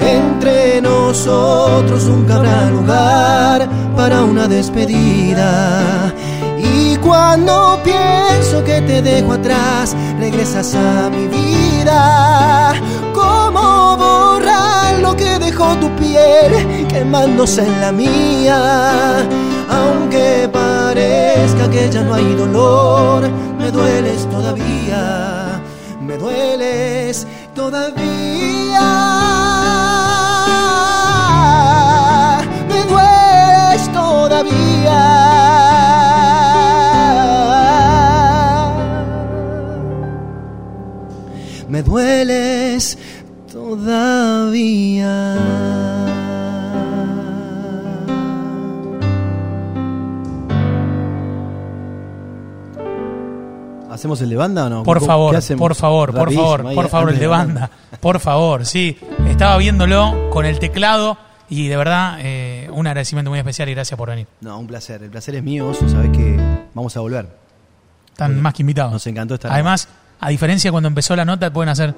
Entre 0.00 0.80
nosotros 0.80 2.04
nunca 2.06 2.36
habrá 2.36 2.70
lugar 2.70 3.68
para 3.94 4.24
una 4.24 4.48
despedida. 4.48 6.12
Y 6.58 6.96
cuando 6.96 7.80
pienso 7.84 8.64
que 8.64 8.80
te 8.80 9.00
dejo 9.00 9.34
atrás, 9.34 9.94
regresas 10.18 10.74
a 10.74 11.08
mi 11.08 11.28
vida. 11.28 12.72
¿Cómo 14.96 15.08
borrar 15.08 15.14
lo 15.14 15.16
que 15.16 15.38
dejó 15.38 15.76
tu 15.76 15.88
piel 15.96 16.86
quemándose 16.88 17.62
en 17.62 17.80
la 17.80 17.92
mía? 17.92 19.26
Aunque 19.68 20.48
parezca 20.52 21.68
que 21.70 21.90
ya 21.90 22.02
no 22.02 22.14
hay 22.14 22.34
dolor, 22.34 23.28
me 23.58 23.70
dueles 23.70 24.28
todavía, 24.30 25.60
me 26.00 26.16
dueles 26.16 27.26
todavía, 27.54 28.02
me 32.68 32.84
dueles 32.84 33.92
todavía, 33.92 35.02
me 41.68 41.82
dueles 41.82 42.98
todavía. 44.46 45.36
¿Hacemos 53.90 54.20
el 54.20 54.28
de 54.28 54.36
banda 54.36 54.66
o 54.66 54.68
no? 54.68 54.82
Por 54.82 55.00
¿Qué 55.00 55.06
favor, 55.06 55.34
por 55.56 55.74
favor, 55.74 56.14
por 56.14 56.32
favor, 56.32 56.66
ahí, 56.66 56.74
por 56.74 56.88
favor, 56.88 57.10
el 57.10 57.18
de 57.18 57.26
banda. 57.26 57.70
Por 58.00 58.20
favor, 58.20 58.66
sí. 58.66 58.98
Estaba 59.26 59.56
viéndolo 59.56 60.28
con 60.30 60.44
el 60.44 60.58
teclado 60.58 61.16
y 61.48 61.66
de 61.68 61.76
verdad 61.78 62.18
eh, 62.20 62.68
un 62.70 62.86
agradecimiento 62.86 63.30
muy 63.30 63.38
especial 63.38 63.68
y 63.70 63.74
gracias 63.74 63.96
por 63.96 64.10
venir. 64.10 64.26
No, 64.42 64.58
un 64.58 64.66
placer. 64.66 65.02
El 65.02 65.10
placer 65.10 65.34
es 65.34 65.42
mío, 65.42 65.66
Oso. 65.68 65.88
Sabés 65.88 66.10
que 66.10 66.38
vamos 66.74 66.94
a 66.96 67.00
volver. 67.00 67.26
Están 68.08 68.40
más 68.42 68.52
que 68.52 68.62
invitados. 68.62 68.92
Nos 68.92 69.06
encantó 69.06 69.34
estar 69.34 69.50
Además, 69.50 69.88
a 70.20 70.28
diferencia 70.28 70.68
de 70.68 70.72
cuando 70.72 70.88
empezó 70.88 71.16
la 71.16 71.24
nota, 71.24 71.50
pueden 71.50 71.70
hacer 71.70 71.94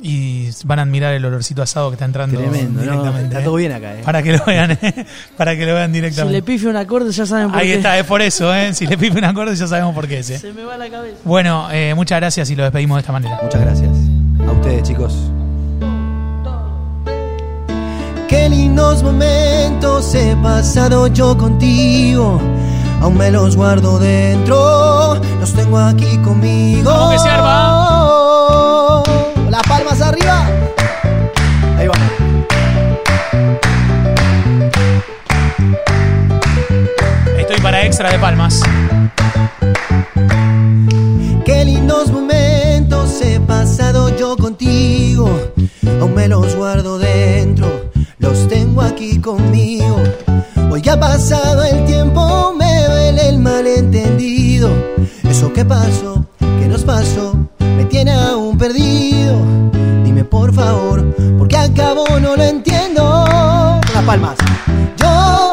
y 0.00 0.48
van 0.64 0.78
a 0.78 0.82
admirar 0.82 1.12
el 1.14 1.24
olorcito 1.24 1.60
asado 1.62 1.90
que 1.90 1.94
está 1.94 2.04
entrando 2.04 2.38
Tremendo, 2.38 2.80
¿no? 2.80 2.82
directamente. 2.82 3.26
Está 3.28 3.40
¿eh? 3.40 3.44
todo 3.44 3.54
bien 3.56 3.72
acá, 3.72 3.94
¿eh? 3.94 4.02
Para 4.04 4.22
que 4.22 4.32
lo 4.36 4.44
vean, 4.46 4.70
¿eh? 4.80 5.06
para 5.36 5.56
que 5.56 5.66
lo 5.66 5.74
vean 5.74 5.90
Si 5.90 5.94
directamente. 5.94 6.32
le 6.32 6.42
pifio 6.42 6.70
un 6.70 6.76
acorde 6.76 7.10
ya 7.10 7.26
saben 7.26 7.50
por 7.50 7.58
Ahí 7.58 7.68
qué. 7.68 7.74
está, 7.74 7.98
es 7.98 8.04
por 8.04 8.22
eso, 8.22 8.54
¿eh? 8.54 8.72
Si 8.74 8.86
le 8.86 8.96
pipe 8.96 9.18
un 9.18 9.24
acorde 9.24 9.54
ya 9.56 9.66
sabemos 9.66 9.94
por 9.94 10.06
qué 10.06 10.20
es. 10.20 10.30
¿eh? 10.30 10.38
Se 10.38 10.52
me 10.52 10.64
va 10.64 10.76
la 10.76 10.88
cabeza. 10.88 11.16
Bueno, 11.24 11.68
eh, 11.72 11.94
muchas 11.94 12.20
gracias 12.20 12.48
y 12.50 12.56
lo 12.56 12.62
despedimos 12.62 12.96
de 12.96 13.00
esta 13.00 13.12
manera. 13.12 13.38
Muchas 13.42 13.60
gracias. 13.60 13.90
A 14.46 14.52
ustedes, 14.52 14.82
chicos. 14.84 15.14
Qué 18.28 18.48
lindos 18.48 19.02
momentos 19.02 20.14
he 20.14 20.36
pasado 20.36 21.06
yo 21.08 21.36
contigo. 21.36 22.38
Aún 23.00 23.16
me 23.16 23.30
los 23.30 23.56
guardo 23.56 23.98
dentro, 23.98 25.14
los 25.40 25.52
tengo 25.54 25.78
aquí 25.78 26.18
conmigo. 26.18 26.90
Vamos 26.90 27.12
que 27.14 27.18
se 27.20 27.28
Las 27.28 27.36
arriba. 30.00 30.46
Ahí 31.76 31.88
va. 31.88 31.94
Estoy 37.38 37.60
para 37.60 37.84
extra 37.84 38.10
de 38.10 38.18
palmas. 38.18 38.62
lindos 41.68 42.10
momentos 42.10 43.20
he 43.22 43.40
pasado 43.40 44.16
yo 44.16 44.36
contigo. 44.36 45.28
Aún 46.00 46.14
me 46.14 46.28
los 46.28 46.54
guardo 46.56 46.98
dentro, 46.98 47.90
los 48.18 48.48
tengo 48.48 48.82
aquí 48.82 49.18
conmigo. 49.20 50.02
Hoy 50.70 50.80
que 50.80 50.90
ha 50.90 51.00
pasado 51.00 51.62
el 51.64 51.84
tiempo, 51.84 52.54
me 52.56 52.84
duele 52.84 53.28
el 53.28 53.38
malentendido. 53.38 54.70
Eso 55.28 55.52
que 55.52 55.64
pasó, 55.64 56.26
que 56.38 56.68
nos 56.68 56.84
pasó, 56.84 57.34
me 57.58 57.84
tiene 57.84 58.12
aún 58.12 58.56
perdido. 58.56 59.36
Por 60.48 60.54
favor, 60.64 61.14
¿por 61.36 61.46
qué 61.46 61.58
acabó? 61.58 62.06
No 62.20 62.34
lo 62.34 62.42
entiendo. 62.42 63.26
Unas 63.92 64.04
palmas. 64.06 64.34
Yo, 64.96 65.47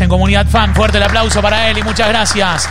en 0.00 0.08
Comunidad 0.08 0.46
Fan, 0.46 0.74
fuerte 0.74 0.96
el 0.96 1.02
aplauso 1.02 1.42
para 1.42 1.68
él 1.68 1.78
y 1.78 1.82
muchas 1.82 2.08
gracias. 2.08 2.68